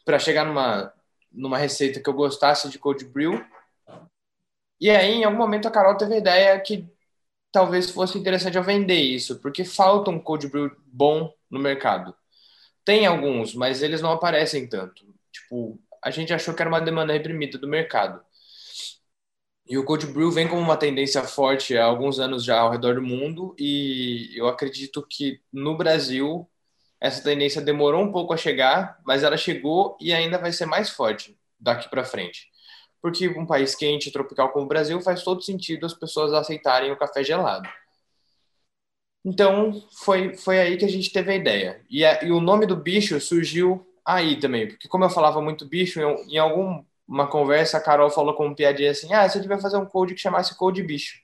para 0.05 0.19
chegar 0.19 0.45
numa 0.45 0.93
numa 1.31 1.57
receita 1.57 1.99
que 1.99 2.07
eu 2.07 2.13
gostasse 2.13 2.69
de 2.69 2.77
cold 2.77 3.03
brew. 3.05 3.43
E 4.79 4.89
aí, 4.89 5.13
em 5.13 5.23
algum 5.23 5.37
momento, 5.37 5.67
a 5.67 5.71
Carol 5.71 5.97
teve 5.97 6.13
a 6.13 6.17
ideia 6.17 6.59
que 6.59 6.87
talvez 7.51 7.89
fosse 7.89 8.17
interessante 8.17 8.57
eu 8.57 8.63
vender 8.63 8.99
isso, 8.99 9.39
porque 9.39 9.63
falta 9.65 10.11
um 10.11 10.19
cold 10.19 10.47
brew 10.47 10.71
bom 10.85 11.33
no 11.49 11.59
mercado. 11.59 12.15
Tem 12.85 13.05
alguns, 13.05 13.55
mas 13.55 13.81
eles 13.81 14.01
não 14.01 14.11
aparecem 14.11 14.67
tanto. 14.67 15.05
Tipo, 15.31 15.79
a 16.03 16.11
gente 16.11 16.33
achou 16.33 16.53
que 16.53 16.61
era 16.61 16.69
uma 16.69 16.81
demanda 16.81 17.13
reprimida 17.13 17.57
do 17.57 17.67
mercado. 17.67 18.21
E 19.65 19.77
o 19.77 19.85
cold 19.85 20.05
brew 20.07 20.29
vem 20.29 20.47
como 20.47 20.61
uma 20.61 20.75
tendência 20.75 21.23
forte 21.23 21.77
há 21.77 21.85
alguns 21.85 22.19
anos 22.19 22.43
já 22.43 22.59
ao 22.59 22.71
redor 22.71 22.95
do 22.95 23.01
mundo 23.01 23.55
e 23.57 24.31
eu 24.35 24.47
acredito 24.47 25.05
que 25.09 25.39
no 25.51 25.77
Brasil 25.77 26.49
essa 26.99 27.23
tendência 27.23 27.61
demorou 27.61 28.01
um 28.01 28.11
pouco 28.11 28.33
a 28.33 28.37
chegar, 28.37 28.99
mas 29.05 29.23
ela 29.23 29.37
chegou 29.37 29.97
e 29.99 30.13
ainda 30.13 30.37
vai 30.37 30.51
ser 30.51 30.65
mais 30.65 30.89
forte 30.89 31.37
daqui 31.59 31.89
para 31.89 32.03
frente. 32.03 32.47
Porque 33.01 33.27
um 33.27 33.45
país 33.45 33.75
quente 33.75 34.11
tropical 34.11 34.49
como 34.51 34.65
o 34.65 34.67
Brasil 34.67 35.01
faz 35.01 35.23
todo 35.23 35.41
sentido 35.41 35.85
as 35.85 35.93
pessoas 35.93 36.33
aceitarem 36.33 36.91
o 36.91 36.97
café 36.97 37.23
gelado. 37.23 37.67
Então, 39.25 39.81
foi, 40.03 40.35
foi 40.35 40.59
aí 40.59 40.77
que 40.77 40.85
a 40.85 40.89
gente 40.89 41.11
teve 41.11 41.31
a 41.31 41.35
ideia. 41.35 41.81
E, 41.89 42.03
a, 42.05 42.23
e 42.23 42.31
o 42.31 42.41
nome 42.41 42.65
do 42.65 42.75
bicho 42.75 43.19
surgiu 43.19 43.85
aí 44.05 44.37
também, 44.37 44.67
porque 44.67 44.87
como 44.87 45.05
eu 45.05 45.09
falava 45.09 45.41
muito 45.41 45.65
bicho, 45.65 45.99
eu, 45.99 46.15
em 46.27 46.37
algum 46.37 46.83
uma 47.07 47.27
conversa, 47.27 47.77
a 47.77 47.81
Carol 47.81 48.09
falou 48.09 48.33
com 48.33 48.47
um 48.47 48.55
piadinha 48.55 48.91
assim: 48.91 49.13
ah, 49.13 49.27
você 49.27 49.39
devia 49.39 49.59
fazer 49.59 49.77
um 49.77 49.85
code 49.85 50.13
que 50.13 50.21
chamasse 50.21 50.57
Code 50.57 50.81
Bicho. 50.83 51.19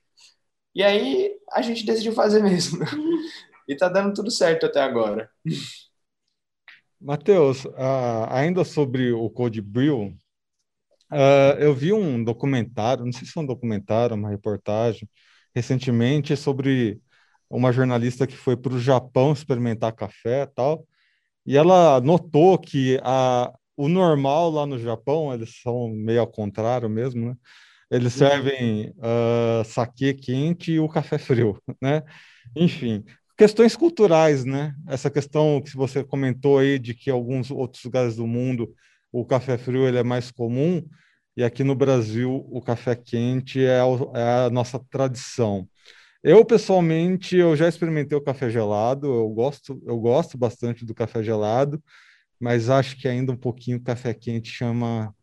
E 0.76 0.84
aí 0.84 1.36
a 1.52 1.62
gente 1.62 1.86
decidiu 1.86 2.14
fazer 2.14 2.42
mesmo. 2.44 2.84
e 3.68 3.76
tá 3.76 3.88
dando 3.90 4.14
tudo 4.14 4.32
certo 4.32 4.66
até 4.66 4.82
agora. 4.82 5.30
Matheus, 7.00 7.64
uh, 7.66 8.28
ainda 8.30 8.66
sobre 8.66 9.14
o 9.14 9.30
Code 9.30 9.62
Brew, 9.62 10.14
uh, 11.12 11.58
eu 11.58 11.74
vi 11.74 11.94
um 11.94 12.22
documentário, 12.22 13.06
não 13.06 13.14
sei 13.14 13.26
se 13.26 13.32
foi 13.32 13.44
um 13.44 13.48
documentário, 13.48 14.16
uma 14.16 14.30
reportagem, 14.30 15.08
recentemente 15.56 16.36
sobre 16.36 17.00
uma 17.50 17.72
jornalista 17.72 18.28
que 18.28 18.36
foi 18.36 18.58
para 18.58 18.74
o 18.74 18.80
Japão 18.80 19.32
experimentar 19.32 19.94
café 19.94 20.44
e 20.44 20.48
tal, 20.48 20.86
e 21.46 21.58
ela 21.58 22.02
notou 22.02 22.58
que 22.60 23.00
a, 23.02 23.52
o 23.80 23.88
normal 23.88 24.52
lá 24.52 24.66
no 24.66 24.78
Japão, 24.78 25.34
eles 25.34 25.62
são 25.62 25.88
meio 25.88 26.20
ao 26.20 26.28
contrário 26.28 26.90
mesmo, 26.90 27.30
né? 27.30 27.36
Eles 27.90 28.14
uhum. 28.20 28.28
servem 28.28 28.90
uh, 28.98 29.64
saquê 29.64 30.14
quente 30.14 30.74
e 30.74 30.80
o 30.82 30.90
café 30.90 31.18
frio, 31.18 31.58
né? 31.82 32.04
Enfim, 32.54 33.06
questões 33.38 33.78
culturais, 33.78 34.44
né? 34.44 34.76
Essa 34.86 35.10
questão 35.10 35.62
que 35.62 35.78
você 35.78 36.04
comentou 36.04 36.60
aí 36.60 36.78
de 36.78 36.94
que 36.94 37.10
alguns 37.10 37.50
outros 37.50 37.82
lugares 37.86 38.18
do 38.18 38.28
mundo 38.28 38.70
o 39.14 39.26
café 39.26 39.58
frio 39.58 39.88
ele 39.88 39.98
é 39.98 40.04
mais 40.04 40.30
comum 40.30 40.86
e 41.38 41.42
aqui 41.42 41.64
no 41.64 41.74
Brasil 41.74 42.46
o 42.52 42.62
café 42.62 42.98
quente 42.98 43.64
é, 43.64 43.80
é 44.14 44.46
a 44.46 44.50
nossa 44.52 44.78
tradição. 44.92 45.66
Eu 46.22 46.44
pessoalmente 46.44 47.38
eu 47.38 47.56
já 47.56 47.70
experimentei 47.70 48.18
o 48.18 48.22
café 48.22 48.50
gelado, 48.50 49.08
eu 49.08 49.30
gosto 49.30 49.82
eu 49.88 49.98
gosto 49.98 50.38
bastante 50.38 50.86
do 50.86 50.94
café 50.94 51.24
gelado 51.24 51.82
mas 52.40 52.70
acho 52.70 52.98
que 52.98 53.08
ainda 53.08 53.32
um 53.32 53.38
pouquinho 53.38 53.82
café 53.82 54.14
quente 54.14 54.50
chama. 54.50 55.14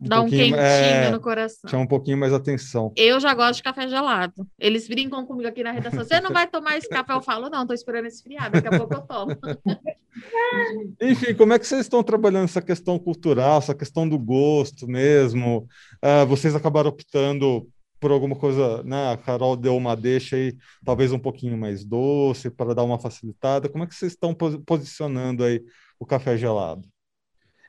Um 0.00 0.08
Dá 0.08 0.20
um 0.20 0.28
quentinho 0.28 0.56
é, 0.56 1.10
no 1.10 1.20
coração. 1.20 1.70
Chama 1.70 1.84
um 1.84 1.86
pouquinho 1.86 2.18
mais 2.18 2.32
atenção. 2.32 2.92
Eu 2.96 3.20
já 3.20 3.32
gosto 3.34 3.58
de 3.58 3.62
café 3.62 3.86
gelado. 3.86 4.44
Eles 4.58 4.88
brincam 4.88 5.24
comigo 5.24 5.48
aqui 5.48 5.62
na 5.62 5.70
redação. 5.70 6.04
Você 6.04 6.20
não 6.20 6.32
vai 6.32 6.48
tomar 6.48 6.76
esse 6.76 6.88
café? 6.88 7.12
Eu 7.12 7.22
falo, 7.22 7.48
não, 7.48 7.64
tô 7.64 7.72
esperando 7.72 8.06
esfriar, 8.06 8.50
daqui 8.50 8.66
a 8.66 8.76
pouco 8.76 8.94
eu 8.94 9.02
tomo. 9.02 9.36
Enfim, 11.00 11.34
como 11.34 11.52
é 11.52 11.58
que 11.58 11.66
vocês 11.66 11.82
estão 11.82 12.02
trabalhando 12.02 12.44
essa 12.44 12.60
questão 12.60 12.98
cultural, 12.98 13.58
essa 13.58 13.76
questão 13.76 14.08
do 14.08 14.18
gosto 14.18 14.88
mesmo? 14.88 15.68
Uh, 16.04 16.26
vocês 16.26 16.56
acabaram 16.56 16.90
optando 16.90 17.68
por 18.02 18.10
alguma 18.10 18.34
coisa, 18.34 18.82
né? 18.82 19.12
A 19.12 19.16
Carol 19.16 19.56
deu 19.56 19.76
uma 19.76 19.94
deixa 19.94 20.34
aí, 20.34 20.56
talvez 20.84 21.12
um 21.12 21.18
pouquinho 21.20 21.56
mais 21.56 21.84
doce, 21.84 22.50
para 22.50 22.74
dar 22.74 22.82
uma 22.82 22.98
facilitada. 22.98 23.68
Como 23.68 23.84
é 23.84 23.86
que 23.86 23.94
vocês 23.94 24.10
estão 24.10 24.34
posicionando 24.34 25.44
aí 25.44 25.62
o 26.02 26.06
café 26.06 26.36
gelado? 26.36 26.82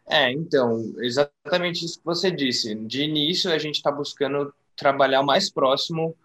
É, 0.07 0.31
então, 0.31 0.93
exatamente 0.97 1.85
isso 1.85 1.99
que 1.99 2.05
você 2.05 2.31
disse. 2.31 2.73
De 2.75 3.03
início, 3.03 3.51
a 3.51 3.57
gente 3.57 3.75
está 3.75 3.91
buscando 3.91 4.53
trabalhar 4.75 5.21
o 5.21 5.25
mais 5.25 5.51
próximo 5.51 6.17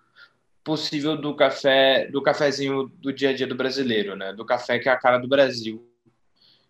possível 0.65 1.17
do 1.17 1.37
café, 1.37 2.07
do 2.11 2.23
cafezinho 2.23 2.89
do 2.89 3.13
dia 3.13 3.31
a 3.31 3.33
dia 3.35 3.47
do 3.47 3.55
brasileiro, 3.55 4.17
né? 4.17 4.33
Do 4.33 4.45
café 4.45 4.79
que 4.79 4.89
é 4.89 4.93
a 4.93 4.97
cara 4.97 5.19
do 5.19 5.29
Brasil, 5.29 5.87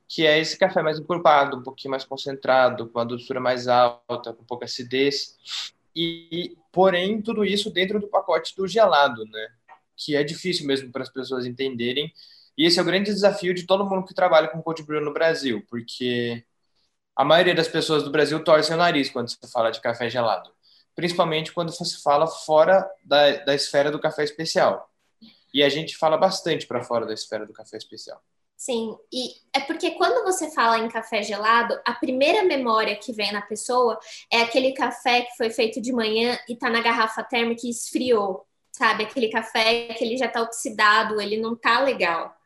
que 0.09 0.27
é 0.27 0.39
esse 0.39 0.59
café 0.59 0.83
mais 0.83 0.99
encorpado, 0.99 1.57
um 1.57 1.63
pouquinho 1.63 1.93
mais 1.93 2.05
concentrado, 2.05 2.89
com 2.89 2.99
a 2.99 3.05
doçura 3.05 3.41
mais 3.41 3.69
alta, 3.69 4.33
com 4.33 4.45
pouca 4.45 4.65
acidez. 4.65 5.39
E, 5.95 6.57
porém, 6.73 7.23
tudo 7.23 7.45
isso 7.45 7.71
dentro 7.71 8.01
do 8.01 8.09
pacote 8.09 8.55
do 8.57 8.67
gelado, 8.67 9.25
né? 9.25 9.49
Que 9.97 10.17
é 10.17 10.23
difícil 10.23 10.67
mesmo 10.67 10.91
para 10.91 11.03
as 11.03 11.11
pessoas 11.11 11.47
entenderem. 11.47 12.13
E 12.59 12.67
esse 12.67 12.81
é 12.81 12.83
o 12.83 12.85
grande 12.85 13.13
desafio 13.13 13.55
de 13.55 13.65
todo 13.65 13.89
mundo 13.89 14.05
que 14.05 14.13
trabalha 14.13 14.49
com 14.49 14.61
cold 14.61 14.83
brew 14.83 15.01
no 15.01 15.13
Brasil, 15.13 15.65
porque 15.71 16.45
a 17.15 17.25
maioria 17.25 17.55
das 17.55 17.69
pessoas 17.69 18.03
do 18.03 18.11
Brasil 18.11 18.43
torce 18.43 18.75
o 18.75 18.77
nariz 18.77 19.09
quando 19.11 19.31
se 19.31 19.39
fala 19.53 19.71
de 19.71 19.81
café 19.81 20.11
gelado, 20.11 20.51
principalmente 20.97 21.53
quando 21.53 21.71
se 21.71 22.03
fala 22.03 22.27
fora 22.27 22.85
da, 23.05 23.31
da 23.45 23.55
esfera 23.55 23.93
do 23.93 24.01
café 24.01 24.25
especial. 24.25 24.91
E 25.55 25.63
a 25.63 25.69
gente 25.69 25.97
fala 25.97 26.17
bastante 26.17 26.67
para 26.67 26.83
fora 26.83 27.07
da 27.07 27.15
esfera 27.15 27.47
do 27.47 27.53
café 27.53 27.77
especial. 27.77 28.21
Sim, 28.57 28.97
e 29.13 29.35
é 29.55 29.61
porque 29.61 29.93
quando 29.93 30.25
você 30.25 30.51
fala 30.51 30.81
em 30.81 30.89
café 30.89 31.23
gelado, 31.23 31.81
a 31.87 31.93
primeira 31.93 32.43
memória 32.43 32.97
que 32.97 33.13
vem 33.13 33.31
na 33.31 33.41
pessoa 33.41 34.01
é 34.33 34.41
aquele 34.41 34.73
café 34.73 35.23
que 35.23 35.37
foi 35.37 35.51
feito 35.51 35.81
de 35.81 35.93
manhã 35.93 36.37
e 36.49 36.57
tá 36.57 36.69
na 36.69 36.83
garrafa 36.83 37.23
térmica 37.23 37.65
e 37.65 37.71
esfriou, 37.71 38.45
sabe? 38.73 39.05
Aquele 39.05 39.29
café 39.29 39.95
que 39.95 40.05
ele 40.05 40.17
já 40.17 40.27
tá 40.27 40.43
oxidado, 40.43 41.21
ele 41.21 41.37
não 41.37 41.55
tá 41.55 41.81
legal. 41.81 42.38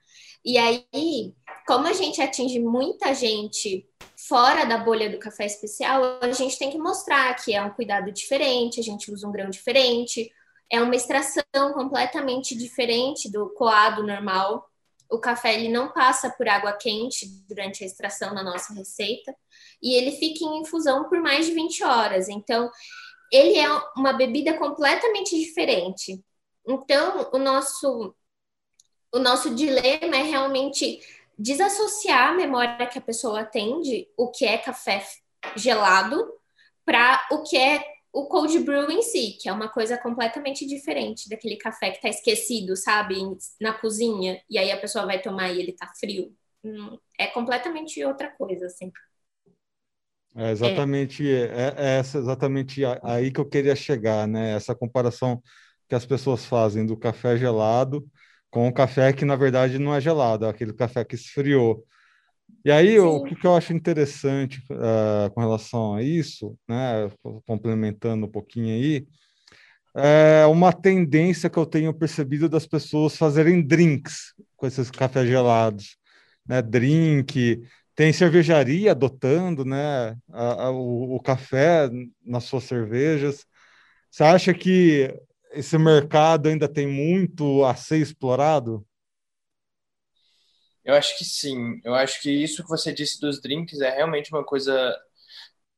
E 0.44 0.58
aí, 0.58 1.34
como 1.66 1.86
a 1.86 1.92
gente 1.92 2.20
atinge 2.20 2.58
muita 2.58 3.14
gente 3.14 3.88
fora 4.28 4.64
da 4.64 4.78
bolha 4.78 5.10
do 5.10 5.18
café 5.18 5.46
especial, 5.46 6.18
a 6.20 6.32
gente 6.32 6.58
tem 6.58 6.70
que 6.70 6.78
mostrar 6.78 7.34
que 7.34 7.54
é 7.54 7.62
um 7.62 7.70
cuidado 7.70 8.10
diferente, 8.12 8.80
a 8.80 8.82
gente 8.82 9.12
usa 9.12 9.26
um 9.26 9.32
grão 9.32 9.50
diferente, 9.50 10.32
é 10.70 10.80
uma 10.80 10.96
extração 10.96 11.44
completamente 11.74 12.56
diferente 12.56 13.30
do 13.30 13.50
coado 13.50 14.02
normal. 14.02 14.68
O 15.10 15.18
café 15.18 15.54
ele 15.54 15.68
não 15.68 15.92
passa 15.92 16.30
por 16.30 16.48
água 16.48 16.72
quente 16.72 17.26
durante 17.48 17.84
a 17.84 17.86
extração 17.86 18.34
na 18.34 18.42
nossa 18.42 18.72
receita 18.72 19.36
e 19.82 19.94
ele 19.94 20.12
fica 20.12 20.44
em 20.44 20.60
infusão 20.60 21.08
por 21.08 21.20
mais 21.20 21.46
de 21.46 21.52
20 21.52 21.84
horas. 21.84 22.28
Então, 22.28 22.70
ele 23.30 23.58
é 23.58 23.68
uma 23.96 24.12
bebida 24.12 24.56
completamente 24.58 25.38
diferente. 25.38 26.24
Então, 26.66 27.28
o 27.32 27.38
nosso 27.38 28.14
o 29.12 29.18
nosso 29.18 29.54
dilema 29.54 30.16
é 30.16 30.22
realmente 30.22 31.00
desassociar 31.38 32.30
a 32.30 32.34
memória 32.34 32.86
que 32.86 32.98
a 32.98 33.02
pessoa 33.02 33.44
tem 33.44 33.80
de 33.80 34.08
o 34.16 34.30
que 34.30 34.44
é 34.44 34.56
café 34.58 35.04
gelado 35.56 36.32
para 36.84 37.26
o 37.30 37.42
que 37.42 37.56
é 37.56 37.84
o 38.12 38.26
cold 38.26 38.58
brew 38.60 38.90
em 38.90 39.02
si, 39.02 39.38
que 39.40 39.48
é 39.48 39.52
uma 39.52 39.68
coisa 39.68 39.96
completamente 39.96 40.66
diferente 40.66 41.28
daquele 41.28 41.56
café 41.56 41.90
que 41.90 41.96
está 41.96 42.08
esquecido, 42.08 42.76
sabe, 42.76 43.16
na 43.60 43.72
cozinha, 43.72 44.40
e 44.50 44.58
aí 44.58 44.70
a 44.70 44.76
pessoa 44.76 45.06
vai 45.06 45.20
tomar 45.20 45.50
e 45.50 45.60
ele 45.60 45.70
está 45.70 45.90
frio. 45.98 46.30
Hum, 46.62 46.98
é 47.18 47.26
completamente 47.26 48.04
outra 48.04 48.30
coisa, 48.30 48.66
assim. 48.66 48.92
É 50.36 50.50
exatamente, 50.50 51.26
é. 51.26 51.44
É, 51.44 51.96
é 51.96 52.00
exatamente 52.00 52.82
aí 53.02 53.32
que 53.32 53.40
eu 53.40 53.48
queria 53.48 53.74
chegar, 53.74 54.28
né? 54.28 54.52
Essa 54.52 54.74
comparação 54.74 55.42
que 55.88 55.94
as 55.94 56.04
pessoas 56.04 56.44
fazem 56.44 56.84
do 56.84 56.96
café 56.96 57.36
gelado 57.36 58.06
com 58.52 58.68
o 58.68 58.72
café 58.72 59.12
que 59.14 59.24
na 59.24 59.34
verdade 59.34 59.78
não 59.78 59.94
é 59.94 60.00
gelado, 60.00 60.44
é 60.44 60.50
aquele 60.50 60.74
café 60.74 61.04
que 61.04 61.14
esfriou. 61.16 61.84
E 62.64 62.70
aí, 62.70 63.00
o 63.00 63.24
que, 63.24 63.34
que 63.34 63.46
eu 63.46 63.56
acho 63.56 63.72
interessante 63.72 64.62
uh, 64.70 65.30
com 65.32 65.40
relação 65.40 65.94
a 65.94 66.02
isso, 66.02 66.56
né, 66.68 67.10
complementando 67.46 68.26
um 68.26 68.30
pouquinho 68.30 68.68
aí, 68.74 69.06
é 69.96 70.46
uma 70.46 70.72
tendência 70.72 71.48
que 71.48 71.58
eu 71.58 71.66
tenho 71.66 71.94
percebido 71.94 72.48
das 72.48 72.66
pessoas 72.66 73.16
fazerem 73.16 73.66
drinks 73.66 74.34
com 74.54 74.66
esses 74.66 74.90
cafés 74.90 75.26
gelados, 75.26 75.96
né, 76.46 76.60
drink, 76.60 77.62
tem 77.96 78.12
cervejaria 78.12 78.90
adotando, 78.90 79.64
né, 79.64 80.14
a, 80.30 80.64
a, 80.66 80.70
o, 80.70 81.16
o 81.16 81.20
café 81.20 81.88
nas 82.24 82.44
suas 82.44 82.64
cervejas. 82.64 83.46
Você 84.10 84.24
acha 84.24 84.52
que 84.52 85.12
esse 85.52 85.76
mercado 85.78 86.48
ainda 86.48 86.68
tem 86.68 86.86
muito 86.86 87.64
a 87.64 87.74
ser 87.74 87.98
explorado? 87.98 88.86
Eu 90.84 90.94
acho 90.94 91.16
que 91.16 91.24
sim. 91.24 91.80
Eu 91.84 91.94
acho 91.94 92.20
que 92.20 92.30
isso 92.30 92.62
que 92.62 92.68
você 92.68 92.92
disse 92.92 93.20
dos 93.20 93.40
drinks 93.40 93.80
é 93.80 93.90
realmente 93.90 94.32
uma 94.32 94.44
coisa 94.44 94.96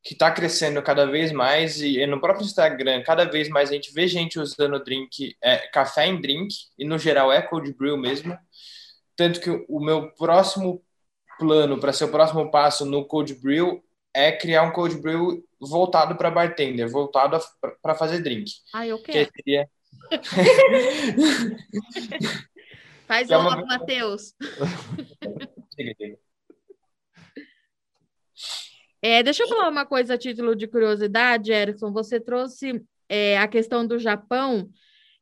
que 0.02 0.12
está 0.12 0.30
crescendo 0.30 0.82
cada 0.82 1.06
vez 1.06 1.32
mais 1.32 1.80
e 1.80 2.06
no 2.06 2.20
próprio 2.20 2.44
Instagram 2.44 3.02
cada 3.02 3.24
vez 3.24 3.48
mais 3.48 3.70
a 3.70 3.72
gente 3.72 3.90
vê 3.92 4.06
gente 4.06 4.38
usando 4.38 4.82
drink 4.84 5.34
é, 5.42 5.56
café 5.68 6.06
em 6.06 6.20
drink 6.20 6.54
e 6.78 6.84
no 6.84 6.98
geral 6.98 7.32
é 7.32 7.40
cold 7.40 7.72
brew 7.72 7.96
mesmo 7.96 8.37
tanto 9.16 9.40
que 9.40 9.64
o 9.66 9.80
meu 9.80 10.10
próximo 10.12 10.84
plano 11.38 11.80
para 11.80 11.92
ser 11.92 12.04
o 12.04 12.10
próximo 12.10 12.50
passo 12.50 12.84
no 12.84 13.06
cold 13.06 13.34
brew 13.37 13.82
é 14.12 14.30
criar 14.30 14.64
um 14.64 14.72
cold 14.72 14.94
brew 14.98 15.42
voltado 15.68 16.16
para 16.16 16.31
bartender, 16.31 16.88
voltado 16.88 17.38
para 17.83 17.94
fazer 17.94 18.20
drink. 18.22 18.50
Ah, 18.72 18.87
eu 18.87 19.00
quero. 19.03 19.31
Que 19.35 19.42
seria... 19.42 19.68
Faz 23.07 23.31
é 23.31 23.37
uma... 23.37 23.64
Matheus. 23.64 24.35
É, 29.07 29.22
deixa 29.22 29.42
eu 29.42 29.48
falar 29.48 29.68
uma 29.68 29.85
coisa 29.85 30.14
a 30.14 30.18
título 30.18 30.57
de 30.57 30.66
curiosidade, 30.66 31.53
Erickson. 31.53 31.92
Você 31.92 32.18
trouxe 32.18 32.83
é, 33.07 33.37
a 33.37 33.46
questão 33.46 33.87
do 33.87 33.98
Japão. 33.98 34.70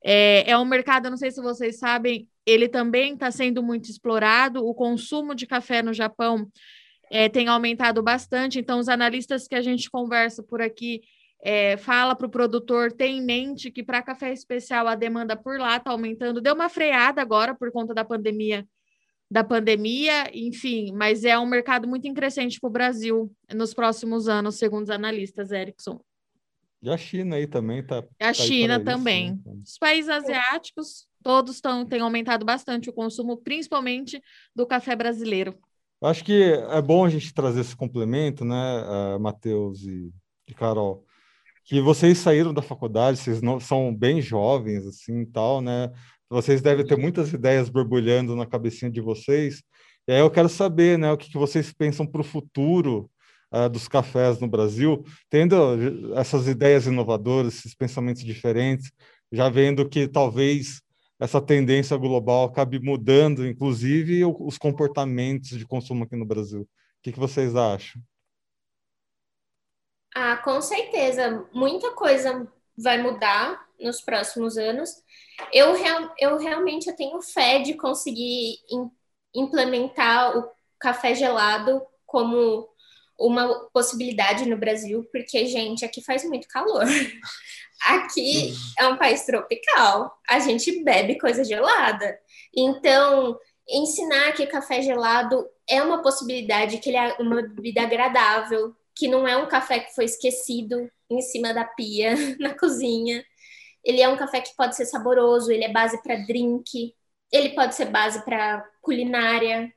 É, 0.05 0.49
é 0.49 0.57
um 0.57 0.65
mercado, 0.65 1.11
não 1.11 1.17
sei 1.17 1.33
se 1.33 1.43
vocês 1.43 1.81
sabem, 1.81 2.29
ele 2.47 2.69
também 2.69 3.15
está 3.15 3.33
sendo 3.33 3.61
muito 3.61 3.91
explorado. 3.91 4.65
O 4.65 4.73
consumo 4.73 5.35
de 5.35 5.49
café 5.49 5.83
no 5.83 5.93
Japão 5.93 6.49
é, 7.13 7.29
tem 7.29 7.47
aumentado 7.47 8.03
bastante. 8.03 8.59
Então, 8.59 8.79
os 8.79 8.89
analistas 8.89 9.47
que 9.47 9.55
a 9.55 9.61
gente 9.61 9.91
conversa 9.91 10.43
por 10.43 10.63
aqui 10.63 11.03
é, 11.43 11.77
fala 11.77 12.17
para 12.17 12.27
o 12.27 12.31
produtor 12.31 12.91
ter 12.91 13.09
em 13.09 13.23
mente 13.23 13.71
que 13.71 13.83
para 13.83 14.01
café 14.01 14.33
especial 14.33 14.89
a 14.89 14.95
demanda 14.95 15.37
por 15.37 15.59
lá 15.61 15.77
está 15.77 15.91
aumentando. 15.91 16.41
Deu 16.41 16.55
uma 16.55 16.71
freada 16.71 17.21
agora 17.21 17.55
por 17.55 17.71
conta 17.71 17.93
da 17.93 18.03
pandemia, 18.03 18.67
da 19.31 19.45
pandemia, 19.45 20.31
enfim, 20.33 20.91
mas 20.95 21.23
é 21.23 21.39
um 21.39 21.45
mercado 21.45 21.87
muito 21.87 22.11
crescente 22.15 22.59
para 22.59 22.69
o 22.69 22.73
Brasil 22.73 23.31
nos 23.55 23.75
próximos 23.75 24.27
anos, 24.27 24.55
segundo 24.55 24.85
os 24.85 24.91
analistas, 24.91 25.51
Erickson. 25.51 26.01
E 26.83 26.89
a 26.89 26.97
China 26.97 27.37
aí 27.37 27.47
também 27.47 27.81
está. 27.81 27.99
A 27.99 28.03
tá 28.19 28.33
China 28.33 28.81
também. 28.81 29.35
Isso, 29.35 29.49
né? 29.49 29.61
Os 29.63 29.79
países 29.79 30.09
asiáticos 30.09 31.07
todos 31.23 31.61
tão, 31.61 31.85
têm 31.85 32.01
aumentado 32.01 32.45
bastante 32.47 32.89
o 32.89 32.93
consumo, 32.93 33.37
principalmente 33.37 34.21
do 34.57 34.67
café 34.67 34.97
brasileiro. 34.97 35.55
Acho 36.03 36.25
que 36.25 36.43
é 36.43 36.83
bom 36.83 37.05
a 37.05 37.09
gente 37.09 37.33
trazer 37.33 37.61
esse 37.61 37.77
complemento, 37.77 38.45
né, 38.45 39.19
Matheus 39.21 39.83
e, 39.83 40.13
e 40.49 40.55
Carol, 40.55 41.05
que 41.65 41.81
vocês 41.81 42.19
saíram 42.19 42.53
da 42.53 42.61
faculdade, 42.61 43.19
vocês 43.19 43.41
não, 43.41 43.61
são 43.61 43.95
bem 43.95 44.21
jovens, 44.21 44.85
assim, 44.87 45.25
tal, 45.25 45.61
né? 45.61 45.93
Vocês 46.29 46.61
devem 46.61 46.85
ter 46.85 46.97
muitas 46.97 47.33
ideias 47.33 47.69
borbulhando 47.69 48.35
na 48.35 48.47
cabecinha 48.47 48.91
de 48.91 49.01
vocês. 49.01 49.63
E 50.09 50.13
aí 50.13 50.19
eu 50.19 50.31
quero 50.31 50.49
saber, 50.49 50.99
né, 50.99 51.13
o 51.13 51.17
que, 51.17 51.31
que 51.31 51.39
vocês 51.39 51.73
pensam 51.73 52.05
para 52.05 52.21
o 52.21 52.25
futuro 52.25 53.09
uh, 53.53 53.69
dos 53.69 53.87
cafés 53.87 54.41
no 54.41 54.49
Brasil, 54.49 55.05
tendo 55.31 56.17
essas 56.17 56.49
ideias 56.49 56.87
inovadoras, 56.87 57.59
esses 57.59 57.75
pensamentos 57.75 58.25
diferentes, 58.25 58.91
já 59.31 59.49
vendo 59.49 59.89
que 59.89 60.09
talvez 60.09 60.83
essa 61.23 61.41
tendência 61.41 61.97
global 61.97 62.47
acabe 62.47 62.81
mudando, 62.81 63.47
inclusive, 63.47 64.25
os 64.25 64.59
comportamentos 64.59 65.51
de 65.51 65.65
consumo 65.65 66.03
aqui 66.03 66.17
no 66.17 66.27
Brasil. 66.27 66.63
O 66.63 66.69
que, 67.01 67.13
que 67.13 67.21
vocês 67.21 67.55
acham? 67.55 68.03
Ah, 70.13 70.37
com 70.39 70.61
certeza. 70.61 71.49
Muita 71.53 71.93
coisa 71.93 72.51
vai 72.77 73.01
mudar 73.01 73.65
nos 73.81 74.01
próximos 74.01 74.59
anos. 74.59 74.91
Eu, 75.53 75.75
real, 75.75 76.13
eu 76.19 76.39
realmente 76.39 76.91
eu 76.91 76.97
tenho 76.97 77.23
fé 77.23 77.61
de 77.61 77.75
conseguir 77.75 78.57
in, 78.69 78.91
implementar 79.33 80.37
o 80.37 80.51
café 80.81 81.15
gelado 81.15 81.81
como 82.05 82.69
uma 83.19 83.69
possibilidade 83.73 84.49
no 84.49 84.57
Brasil, 84.57 85.07
porque, 85.13 85.47
gente, 85.47 85.85
aqui 85.85 86.03
faz 86.03 86.25
muito 86.25 86.49
calor. 86.49 86.85
Aqui 87.85 88.55
é 88.79 88.87
um 88.87 88.97
país 88.97 89.27
tropical, 89.27 90.17
a 90.29 90.39
gente 90.39 90.85
bebe 90.85 91.19
coisa 91.19 91.43
gelada. 91.43 92.17
Então, 92.57 93.37
ensinar 93.69 94.33
que 94.35 94.47
café 94.47 94.81
gelado 94.83 95.45
é 95.69 95.83
uma 95.83 96.01
possibilidade 96.01 96.79
que 96.79 96.91
ele 96.91 96.97
é 96.97 97.17
uma 97.19 97.43
bebida 97.43 97.83
agradável, 97.83 98.73
que 98.95 99.09
não 99.09 99.27
é 99.27 99.37
um 99.37 99.49
café 99.49 99.81
que 99.81 99.95
foi 99.95 100.05
esquecido 100.05 100.89
em 101.11 101.21
cima 101.21 101.53
da 101.53 101.65
pia 101.65 102.15
na 102.39 102.57
cozinha. 102.57 103.25
Ele 103.85 104.01
é 104.01 104.09
um 104.09 104.17
café 104.17 104.41
que 104.41 104.55
pode 104.57 104.77
ser 104.77 104.87
saboroso, 104.87 105.51
ele 105.51 105.65
é 105.65 105.73
base 105.73 106.01
para 106.03 106.17
drink, 106.25 106.95
ele 107.33 107.51
pode 107.51 107.75
ser 107.75 107.87
base 107.87 108.25
para 108.25 108.65
culinária. 108.81 109.73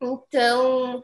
Então, 0.00 1.02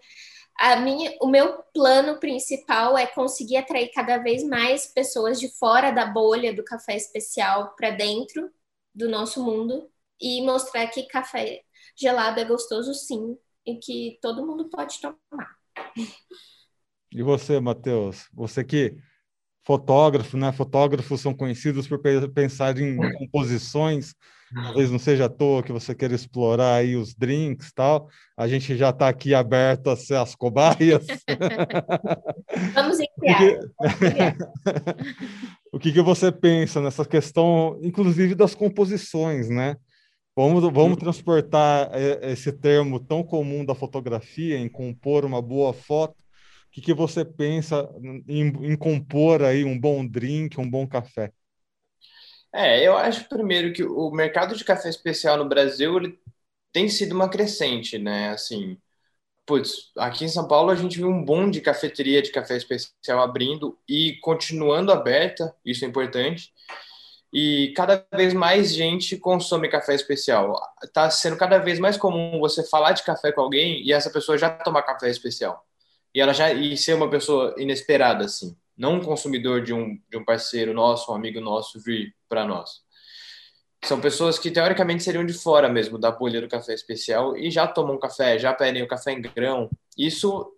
a 0.62 0.77
minha, 0.77 1.12
o 1.20 1.27
meu 1.27 1.61
plano 1.75 2.20
principal 2.20 2.96
é 2.96 3.05
conseguir 3.05 3.57
atrair 3.57 3.90
cada 3.92 4.18
vez 4.18 4.44
mais 4.44 4.87
pessoas 4.87 5.40
de 5.40 5.48
fora 5.48 5.90
da 5.90 6.07
bolha 6.07 6.55
do 6.55 6.62
café 6.62 6.94
especial 6.96 7.75
para 7.75 7.90
dentro 7.90 8.48
do 8.94 9.09
nosso 9.09 9.42
mundo 9.44 9.90
e 10.20 10.40
mostrar 10.42 10.87
que 10.87 11.03
café 11.09 11.64
gelado 11.96 12.38
é 12.38 12.44
gostoso 12.44 12.94
sim 12.94 13.37
e 13.66 13.75
que 13.75 14.20
todo 14.22 14.46
mundo 14.46 14.70
pode 14.70 15.01
tomar. 15.01 15.59
E 17.11 17.22
você, 17.25 17.59
Matheus? 17.59 18.29
Você 18.33 18.62
que 18.62 18.96
fotógrafo, 19.64 20.37
né? 20.37 20.53
Fotógrafos 20.53 21.20
são 21.20 21.35
conhecidos 21.35 21.87
por 21.87 22.01
pensar 22.01 22.79
em 22.79 22.96
composições. 23.18 24.14
Talvez 24.55 24.90
não 24.90 24.98
seja 24.98 25.25
à 25.25 25.29
toa 25.31 25.62
que 25.62 25.72
você 25.72 25.94
queira 25.94 26.14
explorar 26.14 26.75
aí 26.75 26.94
os 26.94 27.14
drinks 27.14 27.72
tal. 27.72 28.09
A 28.37 28.46
gente 28.46 28.77
já 28.77 28.90
está 28.90 29.09
aqui 29.09 29.35
aberto 29.35 29.88
a 29.88 29.96
ser 29.96 30.16
as 30.16 30.35
cobaias. 30.35 31.07
Vamos 32.75 32.98
enviar. 33.01 33.59
o 35.72 35.79
que, 35.79 35.90
que 35.90 36.03
você 36.03 36.31
pensa 36.31 36.83
nessa 36.83 37.05
questão, 37.05 37.79
inclusive 37.83 38.35
das 38.35 38.55
composições, 38.55 39.48
né? 39.48 39.77
Vamos, 40.37 40.62
vamos 40.72 40.98
transportar 40.98 41.90
é, 41.92 42.33
esse 42.33 42.53
termo 42.53 43.01
tão 43.01 43.22
comum 43.22 43.64
da 43.64 43.75
fotografia 43.75 44.59
em 44.59 44.68
compor 44.68 45.25
uma 45.25 45.40
boa 45.40 45.72
foto 45.72 46.22
que, 46.72 46.80
que 46.80 46.94
você 46.94 47.22
pensa 47.22 47.87
em, 48.26 48.48
em, 48.72 48.76
compor 48.76 49.42
aí 49.42 49.62
um 49.62 49.78
bom 49.78 50.06
drink, 50.06 50.58
um 50.58 50.68
bom 50.68 50.87
café? 50.87 51.30
É, 52.52 52.87
eu 52.87 52.96
acho 52.96 53.28
primeiro 53.28 53.72
que 53.74 53.85
o 53.85 54.11
mercado 54.11 54.56
de 54.56 54.64
café 54.64 54.88
especial 54.88 55.37
no 55.37 55.48
Brasil 55.48 55.96
ele 55.98 56.18
tem 56.72 56.88
sido 56.88 57.12
uma 57.12 57.28
crescente, 57.28 57.98
né? 57.98 58.30
Assim, 58.30 58.78
putz, 59.46 59.92
aqui 59.98 60.24
em 60.24 60.28
São 60.28 60.48
Paulo 60.48 60.70
a 60.70 60.74
gente 60.74 60.96
viu 60.96 61.08
um 61.08 61.22
bom 61.22 61.50
de 61.50 61.61
cafeteria 61.61 62.22
de 62.22 62.32
café 62.32 62.56
especial 62.56 63.20
abrindo 63.20 63.78
e 63.87 64.18
continuando 64.22 64.90
aberta, 64.92 65.54
isso 65.64 65.85
é 65.85 65.88
importante. 65.88 66.52
E 67.32 67.72
cada 67.76 68.06
vez 68.14 68.32
mais 68.35 68.72
gente 68.74 69.16
consome 69.18 69.68
café 69.68 69.94
especial. 69.94 70.58
Está 70.82 71.11
sendo 71.11 71.37
cada 71.37 71.58
vez 71.58 71.78
mais 71.78 71.96
comum 71.98 72.38
você 72.40 72.62
falar 72.66 72.92
de 72.92 73.02
café 73.02 73.32
com 73.32 73.42
alguém 73.42 73.82
e 73.82 73.92
essa 73.92 74.11
pessoa 74.11 74.38
já 74.38 74.50
tomar 74.50 74.82
café 74.82 75.11
especial 75.11 75.66
e 76.14 76.20
ela 76.20 76.33
já 76.33 76.53
e 76.53 76.77
ser 76.77 76.94
uma 76.94 77.09
pessoa 77.11 77.55
inesperada 77.59 78.25
assim, 78.25 78.57
não 78.77 78.94
um 78.96 79.01
consumidor 79.05 79.62
de 79.62 79.72
um 79.72 79.98
de 80.11 80.16
um 80.16 80.25
parceiro 80.25 80.75
nosso, 80.75 81.12
um 81.12 81.14
amigo 81.14 81.40
nosso 81.40 81.81
vir 81.81 82.14
para 82.29 82.44
nós. 82.46 82.83
São 83.85 84.01
pessoas 84.01 84.38
que 84.38 84.51
teoricamente 84.51 85.03
seriam 85.03 85.27
de 85.27 85.33
fora 85.33 85.68
mesmo 85.68 85.98
da 85.98 86.11
bolha 86.11 86.40
do 86.40 86.48
café 86.48 86.72
especial 86.75 87.37
e 87.37 87.51
já 87.51 87.66
tomam 87.66 87.98
café, 87.98 88.38
já 88.38 88.55
pedem 88.55 88.83
o 88.83 88.88
café 88.88 89.12
em 89.12 89.22
grão. 89.22 89.68
Isso 89.98 90.57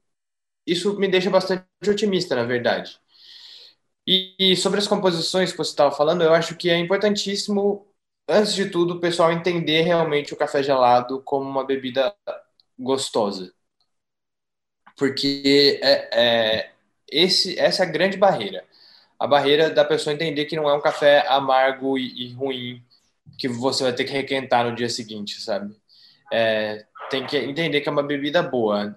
isso 0.67 0.99
me 0.99 1.09
deixa 1.09 1.31
bastante 1.31 1.67
otimista, 1.89 2.35
na 2.37 2.45
verdade. 2.45 2.99
E, 4.07 4.35
e 4.39 4.57
sobre 4.57 4.79
as 4.79 4.89
composições 4.89 5.53
que 5.53 5.59
você 5.59 5.71
estava 5.71 5.95
falando, 5.95 6.23
eu 6.23 6.35
acho 6.35 6.57
que 6.57 6.71
é 6.71 6.79
importantíssimo, 6.79 7.87
antes 8.29 8.55
de 8.55 8.71
tudo, 8.71 8.95
o 8.95 9.01
pessoal 9.01 9.33
entender 9.33 9.83
realmente 9.83 10.35
o 10.35 10.37
café 10.37 10.63
gelado 10.63 11.23
como 11.23 11.49
uma 11.49 11.65
bebida 11.65 12.15
gostosa 12.79 13.53
porque 14.97 15.81
é, 15.83 16.09
é, 16.13 16.71
esse, 17.11 17.59
essa 17.59 17.85
é 17.85 17.87
a 17.87 17.91
grande 17.91 18.17
barreira. 18.17 18.65
A 19.19 19.27
barreira 19.27 19.71
da 19.71 19.85
pessoa 19.85 20.15
entender 20.15 20.45
que 20.45 20.57
não 20.57 20.69
é 20.69 20.75
um 20.75 20.81
café 20.81 21.27
amargo 21.29 21.99
e, 21.99 22.27
e 22.27 22.33
ruim 22.33 22.83
que 23.39 23.49
você 23.49 23.83
vai 23.83 23.93
ter 23.93 24.05
que 24.05 24.13
requentar 24.13 24.65
no 24.65 24.75
dia 24.75 24.89
seguinte, 24.89 25.41
sabe? 25.41 25.75
É, 26.33 26.85
tem 27.11 27.27
que 27.27 27.37
entender 27.37 27.81
que 27.81 27.89
é 27.89 27.93
uma 27.93 28.03
bebida 28.03 28.43
boa. 28.43 28.97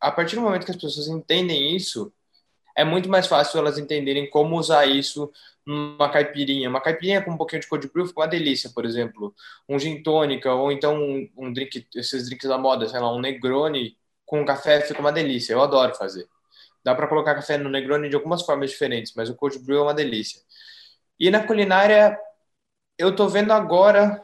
A 0.00 0.10
partir 0.10 0.36
do 0.36 0.42
momento 0.42 0.64
que 0.64 0.70
as 0.70 0.76
pessoas 0.76 1.08
entendem 1.08 1.74
isso, 1.74 2.12
é 2.76 2.84
muito 2.84 3.08
mais 3.08 3.26
fácil 3.26 3.58
elas 3.58 3.78
entenderem 3.78 4.30
como 4.30 4.56
usar 4.56 4.86
isso 4.86 5.30
numa 5.66 6.08
caipirinha. 6.08 6.68
Uma 6.68 6.80
caipirinha 6.80 7.20
com 7.20 7.32
um 7.32 7.36
pouquinho 7.36 7.60
de 7.60 7.68
cold 7.68 7.88
brew 7.92 8.06
fica 8.06 8.20
uma 8.20 8.28
delícia, 8.28 8.70
por 8.70 8.84
exemplo. 8.84 9.34
Um 9.68 9.78
gin 9.78 10.02
tônica, 10.02 10.52
ou 10.52 10.70
então 10.70 10.96
um, 10.96 11.28
um 11.36 11.52
drink, 11.52 11.86
esses 11.94 12.26
drinks 12.26 12.48
da 12.48 12.56
moda, 12.56 12.88
sei 12.88 13.00
lá, 13.00 13.12
um 13.12 13.20
Negroni 13.20 13.96
com 14.28 14.44
café 14.44 14.82
fica 14.82 15.00
uma 15.00 15.10
delícia. 15.10 15.54
Eu 15.54 15.62
adoro 15.62 15.94
fazer. 15.94 16.28
Dá 16.84 16.94
para 16.94 17.08
colocar 17.08 17.34
café 17.34 17.56
no 17.56 17.70
Negroni 17.70 18.10
de 18.10 18.14
algumas 18.14 18.42
formas 18.42 18.70
diferentes, 18.70 19.14
mas 19.16 19.30
o 19.30 19.34
cold 19.34 19.58
brew 19.60 19.78
é 19.78 19.82
uma 19.82 19.94
delícia. 19.94 20.40
E 21.18 21.30
na 21.30 21.44
culinária, 21.44 22.16
eu 22.98 23.16
tô 23.16 23.26
vendo 23.26 23.52
agora, 23.52 24.22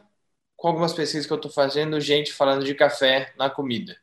com 0.57 0.69
algumas 0.69 0.93
pesquisas 0.93 1.27
que 1.27 1.33
eu 1.33 1.41
tô 1.41 1.49
fazendo, 1.49 1.99
gente 2.01 2.33
falando 2.35 2.65
de 2.65 2.75
café 2.75 3.33
na 3.39 3.49
comida. 3.49 3.97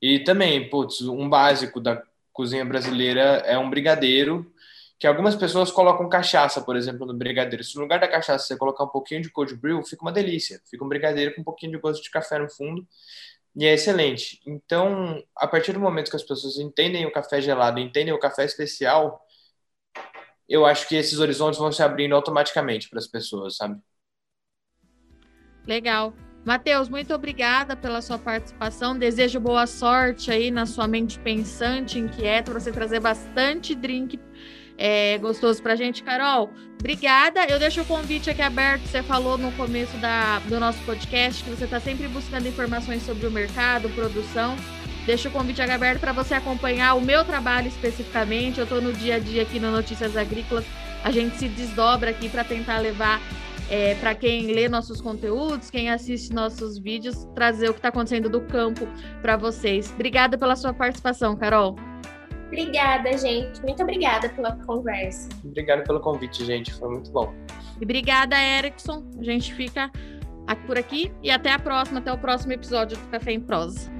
E 0.00 0.20
também, 0.20 0.68
putz, 0.70 1.02
um 1.02 1.28
básico 1.28 1.78
da 1.78 2.02
cozinha 2.32 2.64
brasileira 2.64 3.42
é 3.44 3.58
um 3.58 3.68
brigadeiro, 3.68 4.50
que 4.98 5.06
algumas 5.06 5.36
pessoas 5.36 5.70
colocam 5.70 6.08
cachaça, 6.08 6.62
por 6.62 6.74
exemplo, 6.74 7.06
no 7.06 7.12
brigadeiro. 7.12 7.62
Se 7.62 7.76
no 7.76 7.82
lugar 7.82 8.00
da 8.00 8.08
cachaça 8.08 8.46
você 8.46 8.56
colocar 8.56 8.84
um 8.84 8.88
pouquinho 8.88 9.20
de 9.20 9.30
cold 9.30 9.54
brew, 9.54 9.82
fica 9.84 10.02
uma 10.02 10.10
delícia. 10.10 10.60
Fica 10.68 10.84
um 10.84 10.88
brigadeiro 10.88 11.34
com 11.34 11.42
um 11.42 11.44
pouquinho 11.44 11.72
de 11.72 11.78
gosto 11.78 12.02
de 12.02 12.10
café 12.10 12.38
no 12.38 12.48
fundo. 12.48 12.86
E 13.56 13.66
é 13.66 13.74
excelente. 13.74 14.40
Então, 14.46 15.22
a 15.36 15.46
partir 15.46 15.72
do 15.72 15.80
momento 15.80 16.10
que 16.10 16.16
as 16.16 16.22
pessoas 16.22 16.58
entendem 16.58 17.06
o 17.06 17.12
café 17.12 17.40
gelado, 17.40 17.80
entendem 17.80 18.14
o 18.14 18.18
café 18.18 18.44
especial, 18.44 19.20
eu 20.48 20.64
acho 20.64 20.88
que 20.88 20.96
esses 20.96 21.18
horizontes 21.18 21.58
vão 21.58 21.70
se 21.70 21.82
abrindo 21.82 22.14
automaticamente 22.14 22.88
para 22.88 22.98
as 22.98 23.06
pessoas, 23.06 23.56
sabe? 23.56 23.80
Legal. 25.66 26.14
Matheus, 26.44 26.88
muito 26.88 27.12
obrigada 27.12 27.76
pela 27.76 28.00
sua 28.00 28.18
participação. 28.18 28.98
Desejo 28.98 29.38
boa 29.38 29.66
sorte 29.66 30.30
aí 30.30 30.50
na 30.50 30.64
sua 30.64 30.88
mente 30.88 31.18
pensante, 31.18 31.98
inquieta, 31.98 32.50
para 32.50 32.60
você 32.60 32.72
trazer 32.72 33.00
bastante 33.00 33.74
drink 33.74 34.18
é, 34.78 35.18
gostoso 35.18 35.60
para 35.60 35.72
a 35.72 35.76
gente. 35.76 36.02
Carol, 36.04 36.50
obrigada. 36.78 37.44
Eu 37.46 37.58
deixo 37.58 37.82
o 37.82 37.84
convite 37.84 38.30
aqui 38.30 38.40
aberto. 38.40 38.86
Você 38.86 39.02
falou 39.02 39.36
no 39.36 39.50
começo 39.52 39.96
da, 39.98 40.38
do 40.40 40.60
nosso 40.60 40.78
podcast 40.84 41.42
que 41.42 41.50
você 41.50 41.64
está 41.64 41.80
sempre 41.80 42.06
buscando 42.06 42.46
informações 42.46 43.02
sobre 43.02 43.26
o 43.26 43.30
mercado, 43.30 43.88
produção. 43.90 44.56
Deixo 45.04 45.28
o 45.28 45.32
convite 45.32 45.60
aqui 45.60 45.72
aberto 45.72 46.00
para 46.00 46.12
você 46.12 46.34
acompanhar 46.34 46.94
o 46.94 47.00
meu 47.00 47.24
trabalho 47.24 47.66
especificamente. 47.66 48.58
Eu 48.58 48.64
estou 48.64 48.80
no 48.80 48.92
dia 48.92 49.16
a 49.16 49.18
dia 49.18 49.42
aqui 49.42 49.58
no 49.58 49.72
Notícias 49.72 50.16
Agrícolas. 50.16 50.64
A 51.02 51.10
gente 51.10 51.36
se 51.36 51.48
desdobra 51.48 52.10
aqui 52.10 52.28
para 52.28 52.44
tentar 52.44 52.78
levar 52.78 53.20
é, 53.70 53.94
para 53.96 54.14
quem 54.14 54.52
lê 54.52 54.68
nossos 54.68 55.00
conteúdos, 55.00 55.70
quem 55.70 55.90
assiste 55.90 56.32
nossos 56.32 56.78
vídeos, 56.78 57.26
trazer 57.34 57.68
o 57.68 57.72
que 57.72 57.78
está 57.78 57.88
acontecendo 57.88 58.28
do 58.28 58.40
campo 58.42 58.86
para 59.20 59.36
vocês. 59.36 59.90
Obrigada 59.92 60.38
pela 60.38 60.56
sua 60.56 60.72
participação, 60.72 61.36
Carol. 61.36 61.76
Obrigada, 62.48 63.16
gente. 63.16 63.62
Muito 63.62 63.82
obrigada 63.82 64.28
pela 64.30 64.56
conversa. 64.64 65.28
Obrigado 65.44 65.84
pelo 65.84 66.00
convite, 66.00 66.44
gente. 66.44 66.72
Foi 66.74 66.88
muito 66.88 67.10
bom. 67.12 67.32
E 67.80 67.84
obrigada, 67.84 68.36
Erickson. 68.36 69.04
A 69.18 69.22
gente 69.22 69.54
fica 69.54 69.90
por 70.66 70.78
aqui 70.78 71.12
e 71.22 71.30
até 71.30 71.52
a 71.52 71.58
próxima, 71.58 72.00
até 72.00 72.12
o 72.12 72.18
próximo 72.18 72.52
episódio 72.52 72.96
do 72.96 73.06
Café 73.08 73.32
em 73.32 73.40
Prosa. 73.40 73.90